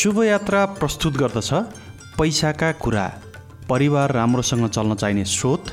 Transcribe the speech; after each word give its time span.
शुभयात्रा 0.00 0.66
प्रस्तुत 0.66 1.14
गर्दछ। 1.14 1.52
पैसाका 2.18 2.72
कुरा। 2.72 3.12
परिवार 3.68 4.12
राम्रोसँग 4.12 4.68
चल्न 4.68 4.94
चाहिने 4.94 5.24
स्रोत। 5.24 5.64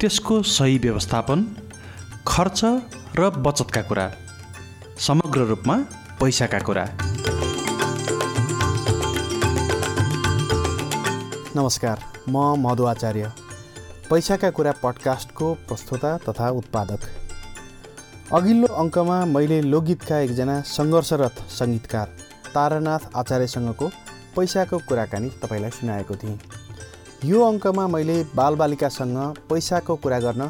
त्यसको 0.00 0.42
सही 0.42 0.78
व्यवस्थापन। 0.78 1.56
खर्च 2.28 2.60
र 3.16 3.30
बचतका 3.30 3.82
कुरा। 3.82 4.12
समग्र 4.98 5.40
रूपमा 5.40 5.76
पैसाका 6.20 6.58
कुरा। 6.58 6.84
नमस्कार 11.56 12.04
म 12.28 12.54
मधु 12.58 12.84
आचार्य। 12.84 13.32
पैसाका 14.10 14.50
कुरा 14.50 14.72
पडकास्टको 14.72 15.54
प्रस्तुता 15.54 16.16
तथा 16.18 16.50
उत्पादक। 16.50 17.00
अघिल्लो 18.34 18.74
अङ्कमा 18.74 19.24
मैले 19.24 19.62
लोकगीतका 19.62 20.18
एकजना 20.18 20.60
सङ्घर्षरत 20.60 21.34
सङ्गीतकार 21.50 22.27
तारानाथ 22.54 23.02
आचार्यसँगको 23.16 23.88
पैसाको 24.36 24.78
कुराकानी 24.88 25.28
तपाईँलाई 25.42 25.70
सुनाएको 25.70 26.14
थिएँ। 26.16 26.38
यो 27.24 27.42
अङ्कमा 27.44 27.86
मैले 27.88 28.16
बालबालिकासँग 28.34 29.18
पैसाको 29.50 29.96
कुरा 29.96 30.18
गर्न 30.20 30.48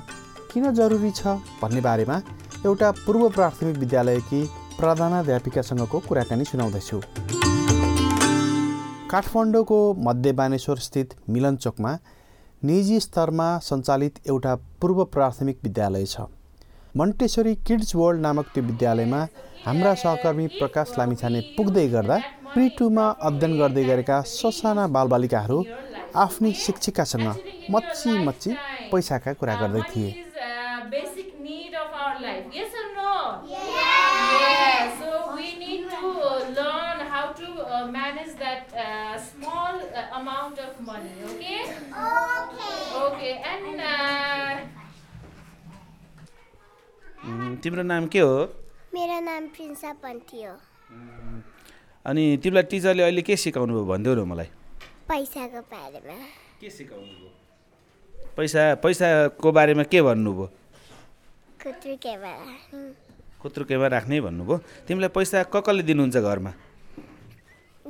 किन 0.52 0.72
जरुरी 0.74 1.10
छ 1.10 1.38
भन्ने 1.62 1.80
बारेमा 1.80 2.20
एउटा 2.66 2.90
पूर्व 3.06 3.28
प्राथमिक 3.30 3.76
विद्यालयकी 3.78 4.40
प्रधानाध्यापिकासँगको 4.78 5.98
कुराकानी 6.08 6.44
सुनाउँदैछु। 6.44 7.00
काठमाडौँको 9.10 9.78
मध्य 10.06 10.32
बानेश्वर 10.32 10.78
स्थित 10.78 11.14
मिलनचोकमा 11.30 11.92
निजी 12.62 12.98
स्तरमा 13.00 13.48
सञ्चालित 13.64 14.18
एउटा 14.28 14.54
पूर्व 14.80 15.04
प्राथमिक 15.04 15.58
विद्यालय 15.64 16.04
छ। 16.04 16.20
मन्टेश्वरी 16.96 17.54
किड्स 17.66 17.94
वर्ल्ड 17.96 18.20
नामक 18.20 18.46
त्यो 18.54 18.62
विद्यालयमा 18.64 19.20
हाम्रा 19.68 19.90
सहकर्मी 20.00 20.46
प्रकाश 20.50 20.92
लामिछाने 20.98 21.40
पुग्दै 21.56 21.86
गर्दा 21.94 22.16
प्रि 22.52 22.68
टूमा 22.76 23.06
अध्ययन 23.28 23.52
गर्दै 23.58 23.82
गरेका 23.88 24.16
ससाना 24.28 24.84
बालबालिकाहरू 24.94 25.58
आफ्नै 26.22 26.52
शिक्षिकासँग 26.60 27.26
मच्ची 27.74 28.12
मच्ची 28.28 28.50
पैसाका 28.92 29.32
कुरा 29.42 29.54
गर्दै 29.62 29.82
थिए। 29.92 30.10
Manage 37.92 38.32
that 38.38 38.64
uh, 38.84 39.14
small 39.26 39.74
uh, 39.98 40.18
amount 40.18 40.56
of 40.64 40.72
money 40.86 41.12
okay? 41.28 41.60
Okay. 42.06 42.72
Okay 43.04 43.34
and 43.50 43.66
uh, 43.90 44.54
तिम्रो 47.62 47.82
नाम 47.92 48.06
के 48.14 48.20
हो? 48.20 48.34
मेरो 48.94 49.20
नाम 49.20 49.46
प्रिन्सा 49.54 49.92
पन्थी 50.02 50.42
हो। 50.42 50.54
अनि 52.06 52.24
तिमीलाई 52.42 52.62
टिचरले 52.72 53.02
अहिले 53.02 53.22
के 53.22 53.36
सिकाउनु 53.36 53.72
भयो 53.74 53.84
भनिदेऊ 53.84 54.14
न 54.14 54.24
मलाई। 54.24 54.48
पैसाको 55.08 55.60
बारेमा। 55.68 56.16
के 56.60 56.70
सिकाउनु 56.70 57.04
भयो? 57.04 57.30
पैसा 58.36 58.62
पैसाको 58.82 59.48
बारेमा 59.52 59.82
के 59.92 60.00
भन्नुभयो 60.02 60.46
खुत्रुकेमा 61.62 62.32
कुत्रुकेमा 63.42 63.86
राख्ने 63.92 64.20
भन्नुभयो 64.20 64.56
तिमीलाई 64.88 65.12
पैसा 65.16 65.42
क 65.52 65.60
कसले 65.60 65.82
दिनुहुन्छ 65.84 66.16
घरमा? 66.16 66.52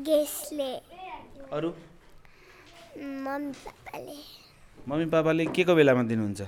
गेस्टले। 0.02 0.70
अरू? 1.52 1.70
मम्मी 2.98 3.52
पापाले। 3.64 4.18
मम्मी 4.88 5.06
पापाले 5.14 5.46
के 5.54 5.62
को 5.64 5.74
बेलामा 5.78 6.02
दिनुहुन्छ? 6.10 6.40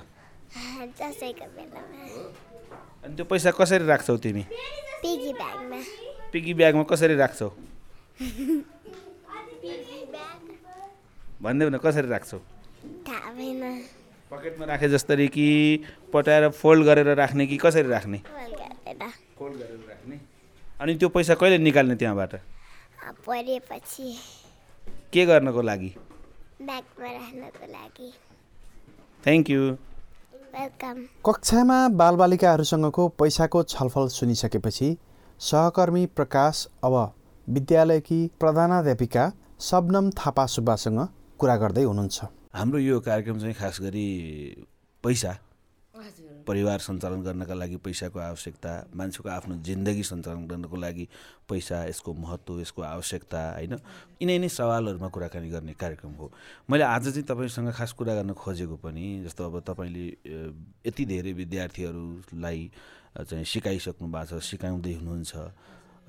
दसैँको 0.99 1.45
बेलामा। 1.55 2.50
अनि 3.05 3.15
त्यो 3.15 3.25
पैसा 3.25 3.51
कसरी 3.51 3.85
राख्छौ 3.85 4.17
तिमी? 4.17 4.43
पिगी 5.01 5.33
ब्यागमा। 5.33 5.77
पिगी 6.33 6.53
ब्यागमा 6.53 6.83
कसरी 6.83 7.15
राख्छौ? 7.15 7.49
भनिदेऊ 11.41 11.69
न 11.69 11.77
कसरी 11.77 12.07
राख्छौ? 12.07 12.37
पकेटमा 14.31 14.65
राखे 14.65 14.87
जस्तरी 14.89 15.27
कि 15.27 15.47
पटाएर 16.13 16.49
फोल्ड 16.49 16.85
गरेर 16.85 17.09
राख्ने 17.17 17.47
कि 17.47 17.57
कसरी 17.57 17.89
राख्ने? 17.89 18.17
फोल्ड 19.37 19.55
गरेर। 19.55 19.79
राख्ने। 19.89 20.19
अनि 20.81 20.95
त्यो 20.95 21.09
पैसा 21.09 21.35
कहिले 21.35 21.57
निकाल्ने 21.57 21.95
त्यहाँबाट? 21.95 22.35
के 25.13 25.25
गर्नको 25.25 25.61
लागि? 25.61 25.91
ब्यागमा 26.61 27.09
राख्नको 27.11 27.65
लागि। 27.73 28.09
Thank 29.25 29.49
you 29.49 29.61
welcome. 30.51 30.97
कक्षामा 31.25 31.77
बालबालिकाहरूसँगको 31.95 33.07
पैसाको 33.19 33.61
छलफल 33.63 34.07
सुनिसकेपछि 34.07 34.87
सहकर्मी 35.39 36.05
प्रकाश 36.17 36.65
अब 36.83 36.95
विद्यालयकी 37.47 38.19
प्रधानाध्यापिका 38.39 39.31
शबनम 39.61 40.09
थापा 40.19 40.45
सुब्बासँग 40.45 40.99
कुरा 41.39 41.55
गर्दै 41.57 41.83
हुनुहुन्छ। 41.83 42.19
हाम्रो 42.53 42.79
यो 42.79 42.99
कार्यक्रम 42.99 43.39
चाहिँ 43.39 43.55
खास 43.55 43.79
गरी 43.81 44.07
पैसा 45.03 45.31
परिवार 46.47 46.79
सञ्चालन 46.79 47.21
गर्नका 47.21 47.53
लागि 47.53 47.77
पैसाको 47.77 48.19
आवश्यकता 48.19 48.71
मान्छेको 48.95 49.29
आफ्नो 49.29 49.55
जिन्दगी 49.61 50.03
सञ्चालन 50.03 50.47
गर्नको 50.47 50.75
लागि 50.75 51.07
पैसा 51.49 51.83
यसको 51.85 52.13
महत्त्व 52.13 52.59
यसको 52.61 52.81
आवश्यकता 52.81 53.41
होइन? 53.53 53.73
यिनै 54.21 54.37
नै 54.39 54.49
सवालहरूमा 54.49 55.07
कुराकानी 55.07 55.49
गर्ने 55.49 55.73
कार्यक्रम 55.73 56.11
हो। 56.17 56.31
मैले 56.69 56.83
आज 56.83 57.09
चाहिँ 57.09 57.23
तपाईँसँग 57.23 57.71
खास 57.73 57.91
कुरा 57.93 58.15
गर्न 58.15 58.33
खोजेको 58.33 58.75
पनि 58.81 59.23
जस्तो 59.25 59.45
अब 59.45 59.59
तपाईँले 59.61 60.05
यति 60.87 61.05
धेरै 61.05 61.33
विद्यार्थीहरूलाई 61.33 62.71
चाहिँ 63.17 63.45
सिकाइसक्नु 63.45 64.07
भएको 64.07 64.39
छ 64.39 64.43
सिकाउँदै 64.43 64.93
हुनुहुन्छ। 64.93 65.35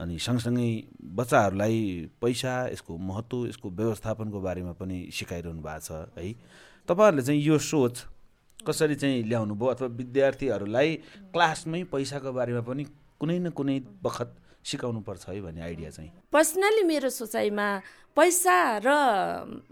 अनि 0.00 0.18
सँगसँगै 0.18 0.70
बच्चाहरूलाई 1.04 2.10
पैसा 2.22 2.52
यसको 2.72 2.96
महत्त्व 2.98 3.46
यसको 3.46 3.70
व्यवस्थापनको 3.70 4.40
बारेमा 4.40 4.72
पनि 4.72 4.98
सिकाइरहनु 5.12 5.62
भएको 5.62 5.80
छ 5.80 5.90
है? 6.16 6.32
तपाईँहरूले 6.88 7.22
चाहिँ 7.22 7.42
यो 7.42 7.58
सोच 7.58 8.11
कसरी 8.66 8.94
चाहिँ 8.94 9.22
ल्याउनु 9.28 9.54
भयो 9.54 9.68
अथवा 9.74 9.88
विद्यार्थीहरूलाई 10.00 10.90
क्लासमै 11.34 11.82
पैसाको 11.92 12.32
बारेमा 12.32 12.62
पनि 12.62 12.84
कुनै 13.20 13.38
न 13.38 13.50
कुनै 13.50 13.78
बखत 14.02 14.30
सिकाउनुपर्छ 14.64 15.28
है 15.28 15.40
भन्ने 15.42 15.62
आइडिया 15.62 15.90
चाहिँ। 15.90 16.10
पर्सनली 16.32 16.82
मेरो 16.86 17.08
सोचाइमा 17.10 17.66
पैसा 18.16 18.56
र 18.84 18.88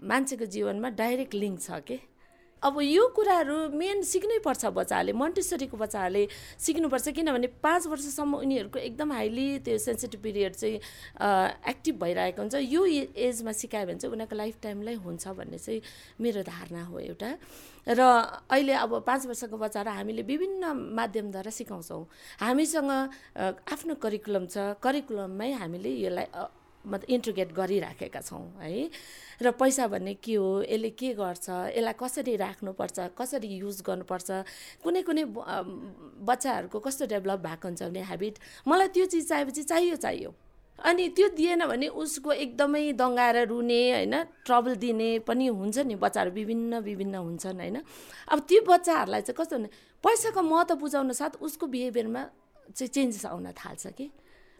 मान्छेको 0.03 0.45
जीवनमा 0.45 0.89
डाइरेक्ट 0.99 1.33
लिङ्क 1.35 1.59
छ 1.61 1.79
के? 1.87 1.97
अब 2.61 2.77
यो 2.81 3.07
कुराहरू 3.17 3.55
मेन 3.73 4.01
सिक्नै 4.05 4.37
पर्छ 4.45 4.69
बच्चाहरूले 4.69 5.13
मन्टेश्वरीको 5.17 5.77
बच्चाहरूले 5.77 6.27
सिक्नुपर्छ 6.61 7.07
किनभने 7.17 7.47
पाँच 7.57 7.87
वर्षसम्म 7.89 8.37
उनीहरूको 8.37 8.79
एकदम 8.79 9.11
हाइली 9.11 9.47
त्यो 9.65 9.77
सेन्सिटिभ 9.81 10.21
पिरियड 10.21 10.53
चाहिँ 10.53 10.77
एक्टिभ 11.73 11.95
भइरहेको 12.03 12.41
हुन्छ। 12.41 12.55
यो 12.61 12.85
एजमा 13.17 13.51
सिकायो 13.57 13.85
भने 13.89 13.97
चाहिँ 13.97 14.13
उनीहरूको 14.13 14.35
लाइफ 14.37 14.55
टाइमलाई 14.61 14.95
हुन्छ 15.01 15.27
भन्ने 15.41 15.57
चाहिँ 15.57 15.81
मेरो 16.21 16.41
धारणा 16.45 16.83
हो 16.85 16.99
एउटा। 17.01 17.29
र 17.89 18.01
अहिले 18.53 18.73
अब 18.77 18.91
पाँच 19.09 19.25
वर्षको 19.25 19.57
बच्चाहरू 19.57 19.91
हामीले 19.97 20.21
विभिन्न 20.21 20.63
माध्यमद्वारा 20.93 21.49
सिकाउँछौँ। 21.49 22.05
हामीसँग 22.45 22.91
आफ्नो 23.73 23.93
करिकुलम 23.97 24.45
छ। 24.45 24.77
करिकुलममै 24.77 25.51
हामीले 25.65 25.89
यसलाई 26.05 26.60
मतलब 26.85 27.09
इन्ट्रिगेट 27.09 27.51
गरिराखेका 27.53 28.21
छौँ 28.21 28.45
है? 28.61 28.89
र 29.41 29.51
पैसा 29.51 29.87
भन्ने 29.87 30.13
के 30.17 30.35
हो? 30.35 30.61
यसले 30.63 30.89
के 30.93 31.13
गर्छ? 31.13 31.49
यसलाई 31.77 31.93
कसरी 31.93 32.35
राख्नुपर्छ? 32.35 32.99
कसरी 33.17 33.47
युज 33.57 33.81
गर्नुपर्छ? 33.81 34.29
कुनै 34.83 35.01
कुनै 35.01 35.23
बच्चाहरूको 35.29 36.79
कस्तो 36.79 37.05
डेभलप 37.05 37.39
भएको 37.39 37.67
हुन्छ 37.67 37.83
भने 37.83 38.01
हेबिट 38.05 38.35
मलाई 38.67 38.87
त्यो 38.93 39.05
चिज 39.05 39.27
चाहिएपछि 39.29 39.63
चाहियो 39.63 39.95
चाहियो। 39.95 40.33
अनि 40.79 41.07
त्यो 41.13 41.27
दिएन 41.37 41.65
भने 41.69 41.87
उसको 41.93 42.31
एकदमै 42.31 42.93
दङ्गाएर 42.97 43.37
रुने 43.47 43.81
होइन? 43.91 44.15
ट्रबल 44.45 44.75
दिने 44.81 45.09
पनि 45.29 45.47
हुन्छ 45.47 45.77
नि 45.85 45.95
बच्चाहरू 45.95 46.31
विभिन्न 46.31 46.79
विभिन्न 46.81 47.15
हुन्छन् 47.15 47.59
होइन? 47.61 47.77
अब 48.29 48.39
त्यो 48.49 48.61
बच्चाहरूलाई 48.65 49.21
चाहिँ 49.21 49.37
कस्तो 49.37 49.57
भने 49.57 49.69
पैसाको 50.03 50.41
महत्त्व 50.41 50.75
बुझाउन 50.81 51.11
साथ 51.13 51.37
उसको 51.45 51.67
बिहेभियरमा 51.69 52.21
चाहिँ 52.73 52.89
चेन्जेस 52.89 53.25
आउन 53.25 53.51
थाल्छ 53.53 53.87
कि? 53.93 54.09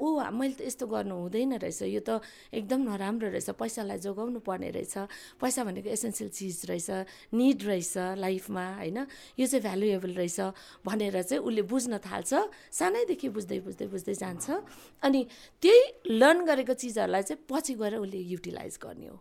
ओ 0.01 0.18
मैले 0.33 0.53
त 0.57 0.62
यस्तो 0.65 0.86
गर्नु 0.89 1.13
हुँदैन 1.13 1.62
रहेछ। 1.62 1.81
यो 1.94 2.01
त 2.01 2.25
एकदम 2.50 2.81
नराम्रो 2.89 3.30
रहेछ। 3.30 3.53
पैसालाई 3.53 3.98
जोगाउनु 4.01 4.39
पर्ने 4.42 4.69
रहेछ। 4.74 4.95
पैसा 5.38 5.62
भनेको 5.62 5.89
एसेन्सियल 5.94 6.30
चिज 6.33 6.57
रहेछ। 6.74 6.89
निड 7.38 7.59
रहेछ 7.62 8.18
लाइफमा 8.18 8.65
होइन? 8.81 8.98
यो 9.38 9.45
चाहिँ 9.45 9.62
भ्यालुएबल 9.62 10.13
रहेछ 10.18 10.39
भनेर 10.81 11.21
चाहिँ 11.21 11.42
उसले 11.45 11.62
बुझ्न 11.69 11.94
थाल्छ। 12.01 12.31
सानैदेखि 12.74 13.30
बुझ्दै 13.30 13.59
बुझ्दै 13.62 13.88
बुझ्दै 13.94 14.13
जान्छ। 14.18 14.45
अनि 15.06 15.21
त्यही 15.62 16.18
लर्न 16.18 16.39
गरेको 16.50 16.74
चिजहरूलाई 16.74 17.24
चाहिँ 17.24 17.45
पछि 17.45 17.74
गएर 17.77 18.01
उसले 18.01 18.18
युटिलाइज 18.18 18.75
गर्ने 18.81 19.07
हो। 19.07 19.18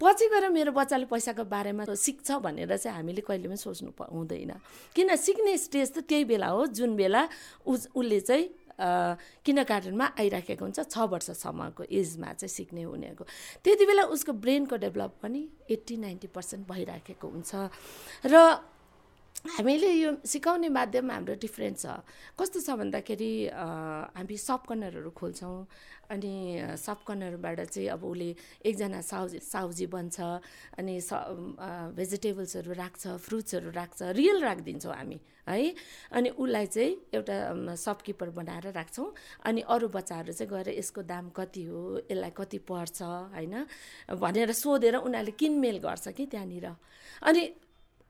पछि 0.00 0.26
गएर 0.32 0.48
मेरो 0.48 0.72
बच्चाले 0.72 1.04
पैसाको 1.04 1.44
बारेमा 1.44 1.84
सिक्छ 1.84 2.40
भनेर 2.40 2.76
चाहिँ 2.76 2.96
हामीले 2.96 3.20
कहिले 3.20 3.48
पनि 3.52 3.60
सोच्नु 3.60 3.92
हुँदैन। 3.92 4.52
किन 4.96 5.08
सिक्ने 5.12 5.52
स्टेज 5.60 5.88
त 5.92 5.98
त्यही 6.08 6.24
बेला 6.24 6.48
हो। 6.48 6.66
जुन 6.72 6.96
बेला 6.96 7.28
उस 7.68 7.92
उसले 7.92 8.20
चाहिँ 8.24 8.44
किन 8.78 9.62
गार्डनमा 9.62 10.06
आइराखेको 10.20 10.64
हुन्छ 10.64 10.80
छ 10.80 10.98
वर्षसम्मको 11.12 11.82
एजमा 11.90 12.32
चाहिँ 12.32 12.48
सिक्ने 12.50 12.84
उनीहरूको 12.84 13.24
त्यति 13.64 13.84
बेला 13.86 14.02
उसको 14.14 14.32
ब्रेनको 14.32 14.76
डेभलप 14.76 15.12
पनि 15.22 15.42
एट्टी 15.70 15.96
नाइन्टी 15.96 16.28
पर्सेन्ट 16.28 16.68
भइराखेको 16.68 17.26
हुन्छ। 17.28 17.50
र 18.26 18.34
हामीले 19.46 19.90
यो 20.02 20.10
सिकाउने 20.26 20.68
माध्यम 20.68 21.10
हाम्रो 21.10 21.34
डिफ्रेन्ट 21.38 21.76
छ। 21.78 21.86
कस्तो 22.34 22.58
छ 22.66 22.68
भन्दाखेरि 22.82 23.32
हामी 24.18 24.36
सप 24.36 24.62
कर्नरहरू 24.68 25.10
खोल्छौँ 25.14 25.56
अनि 26.10 26.34
अ, 26.58 26.74
सप 26.74 26.98
कर्नरबाट 27.06 27.60
चाहिँ 27.70 27.88
अब 27.94 28.02
उसले 28.04 28.28
एकजना 28.66 29.00
साउजी 29.06 29.38
साउजी 29.38 29.86
बन्छ 29.86 30.18
अनि 30.78 30.94
स 31.00 31.10
भेजिटेबल्सहरू 31.94 32.72
राख्छ 32.74 33.02
फ्रुट्सहरू 33.22 33.70
राख्छ 33.70 34.02
रियल 34.18 34.38
राखिदिन्छौँ 34.42 34.94
हामी 34.94 35.18
है? 35.46 35.74
अनि 36.10 36.28
उसलाई 36.42 36.66
चाहिँ 36.66 36.90
एउटा 37.14 37.36
सपकिपर 37.78 38.30
बनाएर 38.34 38.66
राख्छौँ 38.74 39.08
अनि 39.46 39.60
अरू 39.62 39.88
बच्चाहरू 39.94 40.32
चाहिँ 40.32 40.50
गएर 40.50 40.68
यसको 40.78 41.02
दाम 41.06 41.30
कति 41.30 41.62
हो 41.70 41.80
यसलाई 42.10 42.32
कति 42.34 42.58
पर्छ 42.66 43.02
होइन? 43.34 43.54
भनेर 44.18 44.52
सोधेर 44.52 44.96
उनीहरूले 45.06 45.34
किनमेल 45.38 45.78
गर्छ 45.78 46.08
कि 46.18 46.26
त्यहाँनिर। 46.26 46.66
अनि 47.22 47.42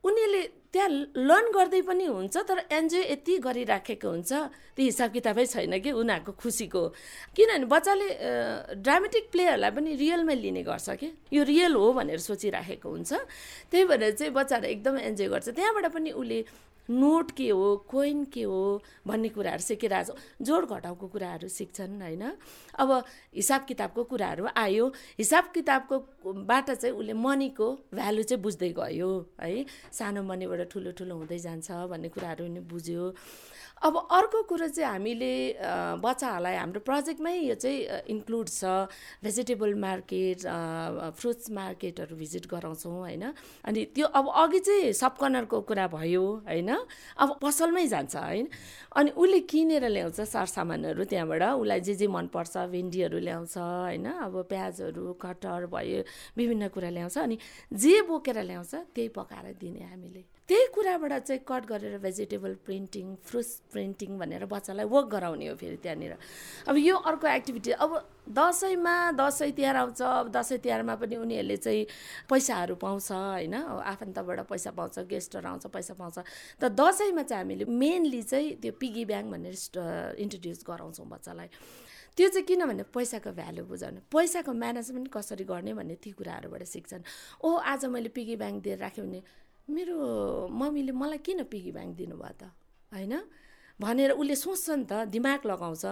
उनीहरूले 0.07 0.43
त्यहाँ 0.73 0.89
लर्न 1.15 1.47
गर्दै 1.55 1.81
पनि 1.89 2.05
हुन्छ 2.05 2.35
तर 2.47 2.59
एन्जोय 2.71 3.03
यति 3.11 3.33
गरिराखेको 3.39 4.07
हुन्छ 4.07 4.31
त्यो 4.75 4.83
हिसाब 4.85 5.09
किताबै 5.11 5.45
छैन 5.45 5.73
कि 5.79 5.91
उनीहरूको 5.91 6.31
खुसीको। 6.41 6.83
किनभने 7.35 7.65
बच्चाले 7.71 8.07
ड्रामेटिक 8.83 9.25
प्लेहरूलाई 9.31 9.71
पनि 9.71 9.89
रियलमै 9.95 10.35
लिने 10.35 10.63
गर्छ 10.63 10.87
कि? 10.99 11.07
यो 11.33 11.41
रियल 11.43 11.73
हो 11.75 11.87
भनेर 11.97 12.19
सोचिराखेको 12.19 12.87
हुन्छ। 12.89 13.11
त्यही 13.71 13.83
भएर 13.89 14.11
चाहिँ 14.11 14.31
बच्चाहरू 14.33 14.67
एकदम 14.67 14.95
इन्जोय 15.07 15.27
गर्छ। 15.27 15.47
त्यहाँबाट 15.55 15.85
पनि 15.95 16.09
उसले 16.11 16.39
नोट 16.89 17.31
के 17.31 17.49
हो 17.49 17.75
कोइन 17.89 18.23
के 18.25 18.43
हो 18.43 18.81
भन्ने 19.07 19.29
कुराहरू 19.29 19.63
सिकिरहेको 19.63 20.13
छ। 20.13 20.19
जोड 20.41 20.65
घटाउको 20.67 21.07
कुराहरू 21.07 21.47
सिक्छन् 21.47 22.01
होइन? 22.01 22.23
अब 22.79 22.89
हिसाब 23.35 23.65
किताबको 23.67 24.03
कुराहरू 24.03 24.47
आयो। 24.55 24.85
हिसाब 25.17 25.51
किताबको 25.53 26.33
बाट 26.47 26.71
चाहिँ 26.71 26.95
उसले 26.95 27.13
मनीको 27.13 27.67
भ्यालु 27.93 28.23
चाहिँ 28.23 28.41
बुझ्दै 28.43 28.69
गयो 28.71 29.11
है? 29.41 29.65
सानो 29.91 30.23
मनीबाट 30.23 30.69
ठुलो 30.71 30.91
ठुलो 30.91 31.15
हुँदै 31.17 31.39
जान्छ 31.39 31.71
भन्ने 31.91 32.09
कुराहरू 32.09 32.45
बुझ्यो। 32.71 33.03
अब 33.77 33.95
अर्को 34.11 34.41
कुरो 34.49 34.67
चाहिँ 34.67 34.89
हामीले 34.89 35.31
बच्चाहरूलाई 36.01 36.55
हाम्रो 36.55 36.79
प्रोजेक्टमै 36.81 37.33
यो 37.45 37.55
चाहिँ 37.55 38.09
इन्क्लुड 38.09 38.47
छ। 38.49 38.89
भेजिटेबल 39.23 39.73
मार्केट 39.77 40.39
फ्रुट्स 41.13 41.51
मार्केटहरू 41.51 42.15
भिजिट 42.17 42.45
गराउँछौँ 42.47 42.93
होइन? 42.93 43.23
अनि 43.65 43.85
त्यो 43.95 44.05
अब 44.09 44.25
अघि 44.33 44.59
चाहिँ 44.59 44.93
सब 44.93 45.17
कर्नरको 45.17 45.61
कुरा 45.61 45.87
भयो 45.93 46.23
होइन? 46.47 46.69
अब 47.17 47.37
पसलमै 47.41 47.85
जान्छ 47.87 48.15
होइन? 48.15 48.47
अनि 48.97 49.09
उसले 49.13 49.39
किनेर 49.45 49.85
ल्याउँछ 49.87 50.19
सरसामानहरू 50.25 51.03
त्यहाँबाट। 51.05 51.43
उसलाई 51.61 51.79
जे 51.81 51.93
जे 51.95 52.07
मनपर्छ 52.07 52.57
भिन्डीहरू 52.73 53.19
ल्याउँछ 53.19 53.57
होइन? 53.57 54.05
अब 54.25 54.33
प्याजहरू 54.49 55.13
कटर 55.21 55.65
भयो 55.69 56.01
विभिन्न 56.37 56.67
कुरा 56.73 56.89
ल्याउँछ। 56.89 57.17
अनि 57.17 57.37
जे 57.73 58.01
बोकेर 58.09 58.41
ल्याउँछ 58.41 58.73
त्यही 58.95 59.07
पकाएर 59.13 59.53
दिने 59.61 59.83
हामीले। 59.85 60.36
त्यही 60.49 60.65
कुराबाट 60.71 61.13
चाहिँ 61.27 61.41
कट 61.43 61.65
गरेर 61.67 61.97
भेजिटेबल 61.99 62.53
प्रिन्टिङ 62.65 63.15
फ्रुट्स 63.19 63.49
प्रिन्टिङ 63.71 64.17
भनेर 64.17 64.45
बच्चालाई 64.47 64.85
वर्क 64.87 65.07
गराउने 65.11 65.47
हो 65.47 65.55
फेरि 65.55 65.77
त्यहाँनिर। 65.83 66.15
अब 66.67 66.75
यो 66.77 66.95
अर्को 66.95 67.27
एक्टिभिटी 67.27 67.71
अब 67.75 67.91
दसैँमा 68.31 68.95
दसैँ 69.11 69.51
तिहार 69.51 69.75
आउँछ 69.75 70.01
अब 70.01 70.31
दसैँ 70.31 70.57
तिहारमा 70.63 70.95
पनि 70.95 71.15
उनीहरूले 71.15 71.57
चाहिँ 71.57 71.85
पैसाहरू 72.29 72.75
पाउँछ 72.79 73.11
होइन? 73.11 73.55
आफन्तबाट 73.91 74.39
पैसा 74.47 74.71
पाउँछ 74.71 74.99
गेस्टहरू 75.11 75.47
आउँछ 75.47 75.67
पैसा 75.67 75.93
पाउँछ। 75.99 76.17
त 76.59 76.71
दसैँमा 76.71 77.23
चाहिँ 77.27 77.43
हामीले 77.43 77.65
मेनली 77.67 78.21
चाहिँ 78.23 78.55
त्यो 78.63 78.71
पिगी 78.79 79.03
ब्याङ्क 79.05 79.27
भनेर 79.27 79.55
इन्ट्रोड्युस 80.15 80.63
गराउँछौँ 80.63 81.07
बच्चालाई। 81.07 81.49
त्यो 82.15 82.27
चाहिँ 82.29 82.45
किनभने 82.47 82.83
पैसाको 82.95 83.31
भ्यालु 83.35 83.63
बुझाउने 83.67 83.99
पैसाको 84.09 84.51
म्यानेजमेन्ट 84.53 85.07
कसरी 85.11 85.43
गर्ने 85.43 85.73
भन्ने 85.75 85.95
ती 85.99 86.11
कुराहरूबाट 86.15 86.63
सिक्छन्। 86.65 87.03
ओ 87.43 87.47
आज 87.61 87.85
मैले 87.91 88.09
पिगी 88.09 88.35
ब्याङ्क 88.35 88.63
दिएर 88.63 88.79
राख्यो 88.79 89.03
भने 89.05 89.21
मेरो 89.67 90.47
मम्मीले 90.47 90.91
मलाई 90.91 91.19
किन 91.19 91.43
पिगी 91.51 91.71
ब्याङ्क 91.75 91.93
दिनुभयो 91.99 92.33
त? 92.39 92.43
होइन? 92.91 93.13
भनेर 93.79 94.11
उसले 94.17 94.35
सोच्छ 94.35 94.69
नि 94.69 94.85
त 94.89 95.05
दिमाग 95.11 95.45
लगाउँछ। 95.45 95.85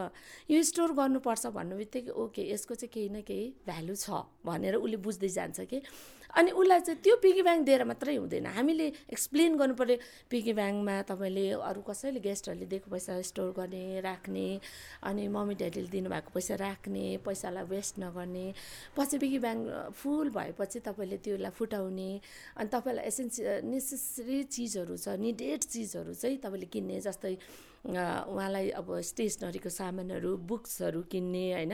यो 0.50 0.58
स्टोर 0.64 0.92
गर्नुपर्छ 0.96 1.46
भन्नु 1.54 1.76
बित्तिकै 1.78 2.12
ओके 2.12 2.42
यसको 2.50 2.74
चाहिँ 2.82 2.90
केही 2.90 3.10
न 3.12 3.22
केही 3.22 3.46
भ्यालु 3.68 3.96
छ 3.96 4.08
भनेर 4.42 4.76
उसले 4.82 4.98
बुझ्दै 4.98 5.30
जान्छ 5.30 5.60
कि 5.70 5.78
अनि 6.36 6.52
उसलाई 6.52 6.80
चाहिँ 6.82 7.00
त्यो 7.00 7.16
पिगी 7.24 7.42
ब्याङ्क 7.42 7.66
दिएर 7.66 7.84
मात्रै 7.88 8.16
हुँदैन। 8.16 8.46
हामीले 8.52 8.88
एक्सप्लेन 9.08 9.56
गर्नु 9.56 9.76
पऱ्यो 9.76 9.96
पिगी 10.30 10.54
ब्याङ्कमा 10.54 10.96
तपाईँले 11.08 11.46
अरू 11.64 11.82
कसैले 11.82 12.20
गेस्टहरूले 12.20 12.68
दिएको 12.68 12.92
पैसा 12.92 13.14
स्टोर 13.24 13.52
गर्ने 13.56 13.84
राख्ने 14.04 14.48
अनि 15.02 15.24
मम्मी 15.32 15.56
ड्याडीले 15.56 15.90
दिनुभएको 15.90 16.30
पैसा 16.36 16.56
राख्ने 16.60 17.06
पैसालाई 17.24 17.66
वेस्ट 17.66 17.94
नगर्ने 18.00 18.46
पछि 18.96 19.18
पिगी 19.18 19.40
ब्याङ्क 19.40 19.96
फुल 19.96 20.28
भएपछि 20.36 20.80
तपाईँले 20.82 21.18
त्यसलाई 21.24 21.56
फुटाउने 21.56 22.12
अनि 22.58 22.68
तपाईँलाई 22.68 23.06
एसेन्स 23.08 23.40
नेसेसरी 23.66 24.44
चिजहरू 24.52 24.96
छ 24.98 25.16
निडेड 25.18 25.64
चिजहरू 25.66 26.14
चाहिँ 26.16 26.38
तपाईँले 26.44 26.68
किन्ने 26.68 27.00
जस्तै 27.02 27.36
उहाँलाई 27.86 28.70
अब 28.82 28.88
स्टेसनरीको 29.02 29.70
सामानहरू 29.70 30.38
बुक्सहरू 30.50 31.02
किन्ने 31.12 31.46
होइन। 31.54 31.74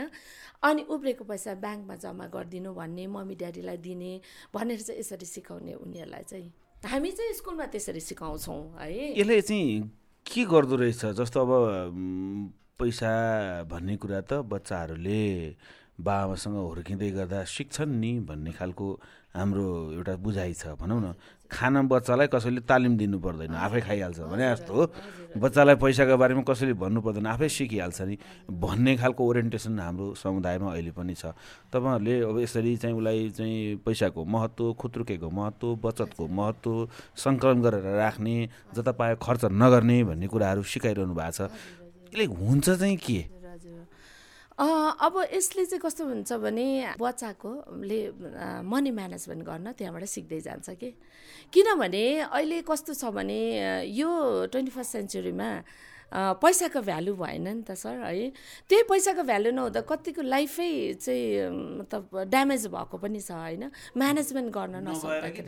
अनि 0.63 0.81
उब्रेको 0.91 1.23
पैसा 1.23 1.53
ब्याङ्कमा 1.55 1.95
जम्मा 1.95 2.25
गरिदिनु 2.27 2.73
भन्ने 2.73 3.07
मम्मी 3.07 3.35
ड्याडीलाई 3.35 3.77
दिने 3.77 4.11
भनेर 4.53 4.81
चाहिँ 4.81 4.99
यसरी 4.99 5.25
सिकाउने 5.25 5.73
उनीहरूलाई 5.73 6.23
चाहिँ। 6.27 6.51
हामी 6.83 7.11
चाहिँ 7.11 7.33
स्कुलमा 7.33 7.65
त्यसरी 7.71 7.99
सिकाउँछौँ 7.99 8.61
है। 8.79 9.19
यसले 9.19 9.41
चाहिँ 9.41 9.89
के 10.25 10.45
गर्दो 10.45 10.75
रहेछ? 10.75 11.05
जस्तो 11.15 11.39
अब 11.39 11.51
पैसा 12.79 13.11
भन्ने 13.71 13.95
कुरा 13.97 14.21
त 14.21 14.33
बच्चाहरूले 14.45 15.21
बाबासँग 16.01 16.55
हुर्किँदै 16.55 17.09
गर्दा 17.17 17.43
सिक्छन् 17.45 17.99
नि 18.01 18.11
भन्ने 18.27 18.51
खालको 18.57 18.87
हाम्रो 19.35 19.65
एउटा 19.95 20.13
बुझाइ 20.19 20.53
छ। 20.53 20.75
भनौँ 20.75 20.99
न 21.01 21.13
खाना 21.51 21.81
बच्चालाई 21.83 22.27
कसैले 22.31 22.61
तालिम 22.63 22.95
दिनु 22.97 23.19
पर्दैन 23.19 23.55
आफै 23.55 23.79
खाइहाल्छ 23.83 24.19
भने 24.23 24.43
जस्तो 24.51 24.75
बच्चालाई 25.35 25.75
पैसाको 25.83 26.15
बारेमा 26.17 26.43
कसैले 26.47 26.73
भन्नु 26.79 26.99
पर्दैन 27.03 27.27
आफै 27.27 27.47
सिकिहाल्छ 27.47 28.01
नि 28.07 28.15
भन्ने 28.49 28.95
खालको 28.97 29.21
ओरिएन्टेसन 29.23 29.79
हाम्रो 29.79 30.15
समुदायमा 30.15 30.71
अहिले 30.71 30.91
पनि 30.95 31.15
छ। 31.15 31.35
तपाईँहरूले 31.71 32.15
अब 32.23 32.39
यसरी 32.39 32.75
चाहिँ 32.75 32.95
उसलाई 32.95 33.29
चाहिँ 33.35 33.83
पैसाको 33.83 34.19
महत्त्व 34.25 34.73
खुत्रुकेको 34.79 35.29
महत्त्व 35.29 35.75
बचतको 35.83 36.23
महत्त्व 36.27 36.71
सङ्कलन 37.19 37.61
गरेर 37.61 37.87
राख्ने 37.99 38.35
जता 38.75 38.91
पायो 38.95 39.15
खर्च 39.19 39.43
नगर्ने 39.51 39.97
भन्ने 40.07 40.27
कुराहरू 40.27 40.63
सिकाइरहनु 40.63 41.13
भएको 41.15 41.31
छ। 41.35 41.51
यसले 42.15 42.25
हुन्छ 42.31 42.67
चाहिँ 42.69 42.97
के? 42.97 43.19
अब 44.59 45.15
यसले 45.33 45.65
चाहिँ 45.65 45.81
कस्तो 45.81 46.03
हुन्छ 46.05 46.31
भने 46.43 46.95
बच्चाकोले 46.99 47.99
अ, 48.05 48.61
मनी 48.67 48.91
म्यानेजमेन्ट 48.91 49.43
गर्न 49.47 49.71
त्यहाँबाट 49.79 50.03
सिक्दै 50.05 50.39
जान्छ 50.47 50.69
कि? 50.75 50.89
किनभने 51.53 52.03
अहिले 52.27 52.61
कस्तो 52.67 52.93
छ 52.93 53.03
भने 53.15 53.39
यो 53.95 54.09
ट्वेन्टी 54.51 54.71
फर्स्ट 54.75 54.91
सेन्चुरीमा 54.91 55.49
पैसाको 56.43 56.79
भ्यालु 56.83 57.13
भएन 57.15 57.47
नि 57.47 57.63
त 57.63 57.71
सर 57.79 58.03
है? 58.03 58.29
त्यही 58.67 58.83
पैसाको 58.91 59.23
भ्यालु 59.23 59.49
नहुँदा 59.55 59.81
कतिको 59.87 60.21
लाइफै 60.21 60.69
चाहिँ 60.99 61.79
मतलब 61.79 62.27
ड्यामेज 62.27 62.67
भएको 62.67 62.95
पनि 62.99 63.19
छ 63.23 63.31
होइन? 63.31 63.63
म्यानेजमेन्ट 63.97 64.49
गर्न 64.51 64.75
नसक्दाखेरि। 64.91 65.47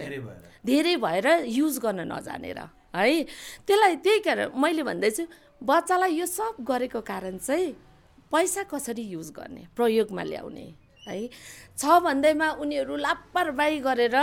धेरै 0.63 0.95
भएर? 1.03 1.27
युज 1.51 1.75
गर्न 1.83 2.07
नजानेर 2.07 2.59
है? 2.95 3.23
त्यसलाई 3.67 3.95
त्यही 3.99 4.19
कारण 4.23 4.55
मैले 4.55 4.83
भन्दैछु 4.87 5.23
बच्चालाई 5.61 6.11
यो 6.19 6.25
सब 6.25 6.63
गरेको 6.63 7.01
कारण 7.03 7.37
चाहिँ 7.43 7.75
पैसा 8.33 8.63
कसरी 8.65 9.03
युज 9.13 9.29
गर्ने 9.31 9.67
प्रयोगमा 9.77 10.23
ल्याउने 10.23 10.65
है? 11.07 11.29
छ 11.77 11.83
भन्दैमा 12.01 12.47
उनीहरू 12.57 12.95
लापरवाही 12.97 13.79
गरेर 13.79 14.17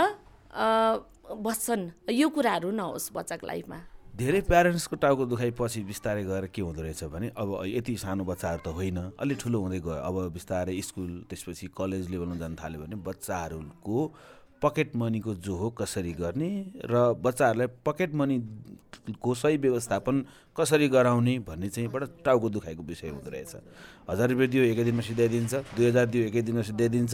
बस्छन्। 1.39 2.11
यो 2.11 2.27
कुराहरू 2.29 2.71
नहोस् 2.75 3.11
बच्चाको 3.15 3.47
लाइफमा। 3.47 3.79
धेरै 4.11 4.41
प्यारेन्ट्सको 4.43 4.95
टाउको 4.99 5.25
दुखाइ 5.25 5.51
पछि 5.55 5.81
बिस्तारै 5.87 6.23
गएर 6.27 6.45
के 6.51 6.61
हुँदो 6.61 6.81
रहेछ 6.83 7.03
भने 7.07 7.27
अब 7.31 7.63
यति 7.71 7.95
सानो 7.97 8.23
बच्चाहरू 8.27 8.59
त 8.59 8.75
होइन। 8.75 8.99
अलि 9.15 9.35
ठुलो 9.39 9.59
हुँदै 9.63 9.79
गयो। 9.79 10.03
अब 10.03 10.15
बिस्तारै 10.35 10.75
स्कुल 10.83 11.11
त्यसपछि 11.31 11.67
कलेज 11.71 12.11
लेभलमा 12.11 12.35
जान 12.35 12.55
थाल्यो 12.59 12.79
भने 12.83 12.95
बच्चाहरूको 12.99 13.97
पकेट 14.61 14.95
मनीको 14.95 15.33
जो 15.41 15.55
हो 15.57 15.69
कसरी 15.73 16.11
गर्ने 16.13 16.49
र 16.85 17.13
बच्चाहरूलाई 17.17 17.67
पकेट 17.85 18.13
मनीको 18.13 19.33
सही 19.33 19.57
व्यवस्थापन 19.57 20.25
कसरी 20.57 20.87
गराउने 20.87 21.37
भन्ने 21.47 21.69
चाहिँ 21.69 21.89
बडा 21.89 22.07
टाउको 22.25 22.49
दुखाइको 22.49 22.83
विषय 22.83 23.09
हुँदो 23.09 23.29
रहेछ। 23.29 23.55
हजार 24.09 24.29
रुपियाँ 24.29 24.49
दियो 24.49 24.63
एकै 24.63 24.83
दिनमा 24.83 25.01
सिधाइदिन्छ 25.01 25.53
दुई 25.75 25.85
हजार 25.87 26.05
दियो 26.13 26.23
एकै 26.29 26.41
दिनमा 26.41 26.61
सिधाइदिन्छ 26.69 27.13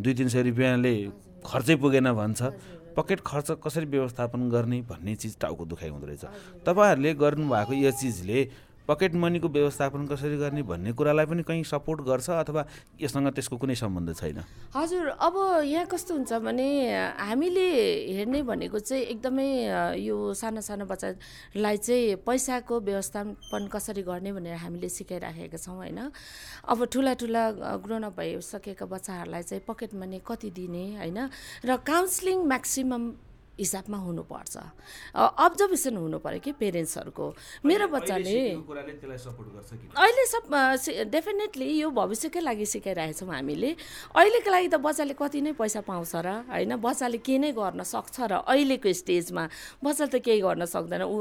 दुई 0.00 0.14
तिन 0.14 0.28
सय 0.28 0.42
रुपियाँले 0.42 0.94
खर्चै 1.46 1.76
पुगेन 1.78 2.12
भन्छ। 2.12 2.40
पकेट 2.98 3.20
खर्च 3.22 3.48
कसरी 3.62 3.86
व्यवस्थापन 3.86 4.48
गर्ने 4.50 4.80
भन्ने 4.90 5.14
चिज 5.14 5.38
टाउको 5.38 5.64
दुखाइ 5.70 5.88
हुँदो 5.88 6.06
रहेछ। 6.06 6.24
तपाईँहरूले 6.66 7.14
गर्नुभएको 7.14 7.72
यो 7.78 7.90
चिजले 7.94 8.38
पकेट 8.88 9.14
मनीको 9.14 9.48
व्यवस्थापन 9.48 10.06
कसरी 10.08 10.36
गर्ने 10.40 10.62
भन्ने 10.64 10.92
कुरालाई 10.96 11.26
पनि 11.28 11.42
कहीँ 11.44 11.64
सपोर्ट 11.64 12.00
गर्छ 12.08 12.30
अथवा 12.40 12.64
योसँग 13.00 13.28
त्यसको 13.36 13.56
कुनै 13.60 13.74
सम्बन्ध 13.76 14.14
छैन? 14.16 14.40
हजुर 14.72 15.06
अब 15.20 15.34
यहाँ 15.64 15.86
कस्तो 15.86 16.14
हुन्छ 16.14 16.32
भने 16.40 16.68
हामीले 17.20 17.66
हेर्ने 18.16 18.42
भनेको 18.48 18.78
चाहिँ 18.80 19.04
एकदमै 19.12 19.48
यो 20.00 20.16
सानो 20.32 20.60
सानो 20.64 20.84
बच्चालाई 20.88 21.76
चाहिँ 21.76 22.16
पैसाको 22.24 22.80
व्यवस्थापन 22.80 23.68
कसरी 23.68 24.02
गर्ने 24.08 24.32
भनेर 24.32 24.56
हामीले 24.56 24.88
सिकाइराखेका 24.88 25.58
छौँ 25.60 25.76
होइन? 25.76 26.00
अब 26.64 26.84
ठुला 26.88 27.12
ठुला 27.20 27.44
ग्रोन 27.84 28.02
अप 28.08 28.16
भइसकेका 28.16 28.86
बच्चाहरूलाई 28.88 29.42
चाहिँ 29.42 29.62
पकेट 29.68 29.94
मनी 30.00 30.24
कति 30.24 30.50
दिने 30.50 30.84
होइन? 30.96 31.18
र 31.64 31.76
काउन्सिलिङ 31.84 32.46
म्याक्सिमम् 32.48 33.27
हिसाबमा 33.58 33.98
हुनुपर्छ। 33.98 34.56
अब्जर्भेसन 35.14 35.96
हुनु 35.98 36.18
पऱ्यो 36.22 36.40
कि 36.40 36.52
पेरेन्ट्सहरूको 36.54 37.26
मेरो 37.66 37.86
बच्चाले 37.90 38.38
अहिले 39.98 40.24
सब 40.26 40.44
डेफिनेटली 41.10 41.68
यो 41.80 41.90
भविष्यकै 41.90 42.40
लागि 42.40 42.66
सिकाइरहेछौँ 42.66 43.28
हामीले। 43.28 43.70
अहिलेको 44.14 44.50
लागि 44.50 44.68
त 44.68 44.76
बच्चाले 44.78 45.14
कति 45.18 45.40
नै 45.42 45.52
पैसा 45.58 45.80
पाउँछ 45.82 46.14
र 46.22 46.28
होइन? 46.46 46.76
बच्चाले 46.78 47.18
के 47.18 47.38
नै 47.38 47.50
गर्न 47.52 47.82
सक्छ 47.82 48.16
र 48.30 48.32
अहिलेको 48.46 48.92
स्टेजमा 48.92 49.44
बच्चाले 49.82 50.10
त 50.10 50.16
केही 50.22 50.40
गर्न 50.40 50.64
सक्दैन। 50.64 51.02
ऊ 51.02 51.18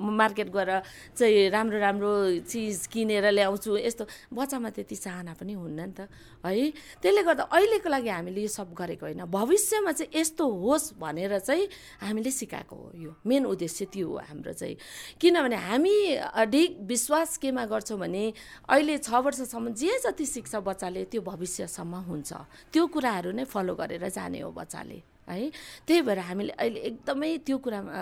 मार्केट 0.00 0.48
गएर 0.48 0.70
चाहिँ 1.16 1.50
राम्रो 1.52 1.78
राम्रो 1.78 2.12
चिज 2.48 2.86
किनेर 2.88 3.30
ल्याउँछु 3.36 3.70
यस्तो। 3.84 4.04
बच्चामा 4.32 4.68
त्यति 4.72 4.96
चाहना 4.96 5.32
पनि 5.36 5.52
हुन्न 5.52 5.80
नि 5.80 5.92
त 5.92 6.08
है? 6.40 6.72
त्यसले 7.02 7.22
गर्दा 7.22 7.44
अहिलेको 7.52 7.88
लागि 7.88 8.08
हामीले 8.08 8.40
यो 8.40 8.48
सब 8.48 8.72
गरेको 8.72 9.04
होइन। 9.06 9.22
भविष्यमा 9.28 9.92
चाहिँ 9.92 10.10
यस्तो 10.14 10.44
होस् 10.46 10.94
भनेर 10.96 11.38
चाहिँ 11.38 11.65
हामीले 12.00 12.30
सिकाएको 12.30 12.76
हो 12.76 12.92
यो। 12.94 13.12
मेन 13.26 13.46
उद्देश्य 13.46 13.84
त्यो 13.92 14.08
हो 14.08 14.16
हाम्रो 14.28 14.52
चाहिँ। 14.52 14.76
किनभने 15.20 15.56
हामी 15.56 15.96
अधिक 16.16 16.70
विश्वास 16.86 17.36
केमा 17.42 17.64
गर्छौँ 17.66 17.98
भने 17.98 18.24
अहिले 18.68 18.98
छ 18.98 19.10
वर्षसम्म 19.10 19.74
जे 19.74 19.98
जति 20.04 20.26
सिक्छ 20.26 20.54
बच्चाले 20.62 21.04
त्यो 21.10 21.20
भविष्यसम्म 21.22 21.94
हुन्छ। 22.08 22.32
त्यो 22.72 22.86
कुराहरू 22.86 23.30
नै 23.32 23.44
फलो 23.44 23.74
गरेर 23.74 24.08
जाने 24.08 24.40
हो 24.40 24.50
बच्चाले 24.52 25.02
है? 25.28 25.50
त्यही 25.86 26.00
भएर 26.02 26.18
हामीले 26.18 26.52
अहिले 26.52 26.80
एकदमै 26.80 27.36
त्यो 27.46 27.58
कुरामा 27.58 27.92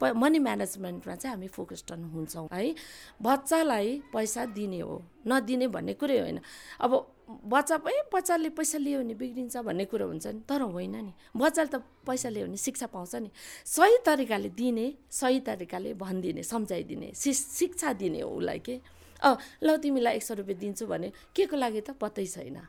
प 0.00 0.12
मनी 0.12 0.38
म्यानेजमेन्टमा 0.38 1.14
चाहिँ 1.14 1.34
हामी 1.34 1.48
फोकस्ड 1.48 1.90
हुन्छौँ 2.14 2.48
है 2.52 2.74
बच्चालाई 3.22 4.02
पैसा 4.12 4.44
दिने 4.52 4.80
हो 4.80 5.02
नदिने 5.26 5.66
भन्ने 5.72 5.94
कुरै 5.96 6.18
होइन। 6.20 6.40
अब 6.80 6.92
बच्चा 7.26 7.76
पनि 7.82 8.00
बच्चाले 8.12 8.48
पैसा 8.54 8.78
लियो 8.78 8.98
भने 9.00 9.14
बिग्रिन्छ 9.14 9.56
भन्ने 9.56 9.84
कुरो 9.90 10.06
हुन्छ 10.06 10.26
नि 10.26 10.40
तर 10.48 10.62
होइन 10.62 10.96
नि। 11.00 11.12
बच्चाले 11.32 11.68
त 11.72 11.82
पैसा 12.06 12.28
लियो 12.28 12.46
भने 12.46 12.56
शिक्षा 12.56 12.86
पाउँछ 12.92 13.14
नि। 13.24 13.30
सही 13.66 13.96
तरिकाले 14.06 14.48
दिने 14.52 14.86
सही 15.10 15.40
तरिकाले 15.48 15.94
भनिदिने 15.96 16.42
सम्झाइदिने 16.44 17.10
सि 17.16 17.32
शिक्षा 17.32 17.92
दिने 17.96 18.20
हो 18.20 18.30
उसलाई 18.30 18.58
के? 18.60 18.80
अँ 19.24 19.36
ल 19.64 19.76
तिमीलाई 19.80 20.16
एक 20.16 20.22
सय 20.22 20.34
रुपियाँ 20.34 20.60
दिन्छु 20.60 20.86
भने 20.86 21.08
के 21.34 21.46
को 21.48 21.56
लागि 21.56 21.80
त 21.80 21.90
पत्तै 21.96 22.26
छैन। 22.26 22.60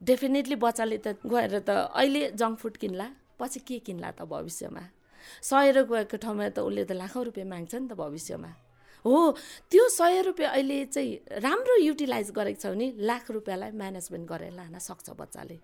डेफिनेटली 0.00 0.56
बच्चाले 0.56 0.98
त 1.02 1.18
गएर 1.26 1.58
त 1.66 1.70
अहिले 1.92 2.30
जङ्क 2.38 2.58
फुड 2.58 2.76
किन्ला 2.78 3.06
पछि 3.38 3.60
के 3.66 3.78
किन्ला 3.82 4.10
त 4.16 4.22
भविष्यमा? 4.24 4.82
सय 5.42 5.70
रुपियाँको 5.78 6.16
ठाउँमा 6.16 6.48
त 6.54 6.58
उसले 6.60 6.84
त 6.84 6.92
लाखौँ 6.92 7.24
रुपियाँ 7.24 7.48
माग्छ 7.48 7.74
नि 7.74 7.88
त 7.88 7.94
भविष्यमा। 7.94 8.50
हो 9.04 9.14
त्यो 9.70 9.84
सय 9.88 10.20
रुपियाँ 10.22 10.50
अहिले 10.52 10.78
चाहिँ 10.88 11.40
राम्रो 11.44 11.76
युटिलाइज 11.84 12.30
गरेको 12.32 12.60
छ 12.60 12.66
भने 12.72 12.86
लाख 13.04 13.30
रुपियाँलाई 13.30 13.70
म्यानेजमेन्ट 13.72 14.26
गरेर 14.28 14.52
लान 14.52 14.78
सक्छ 14.80 15.10
बच्चाले। 15.12 15.56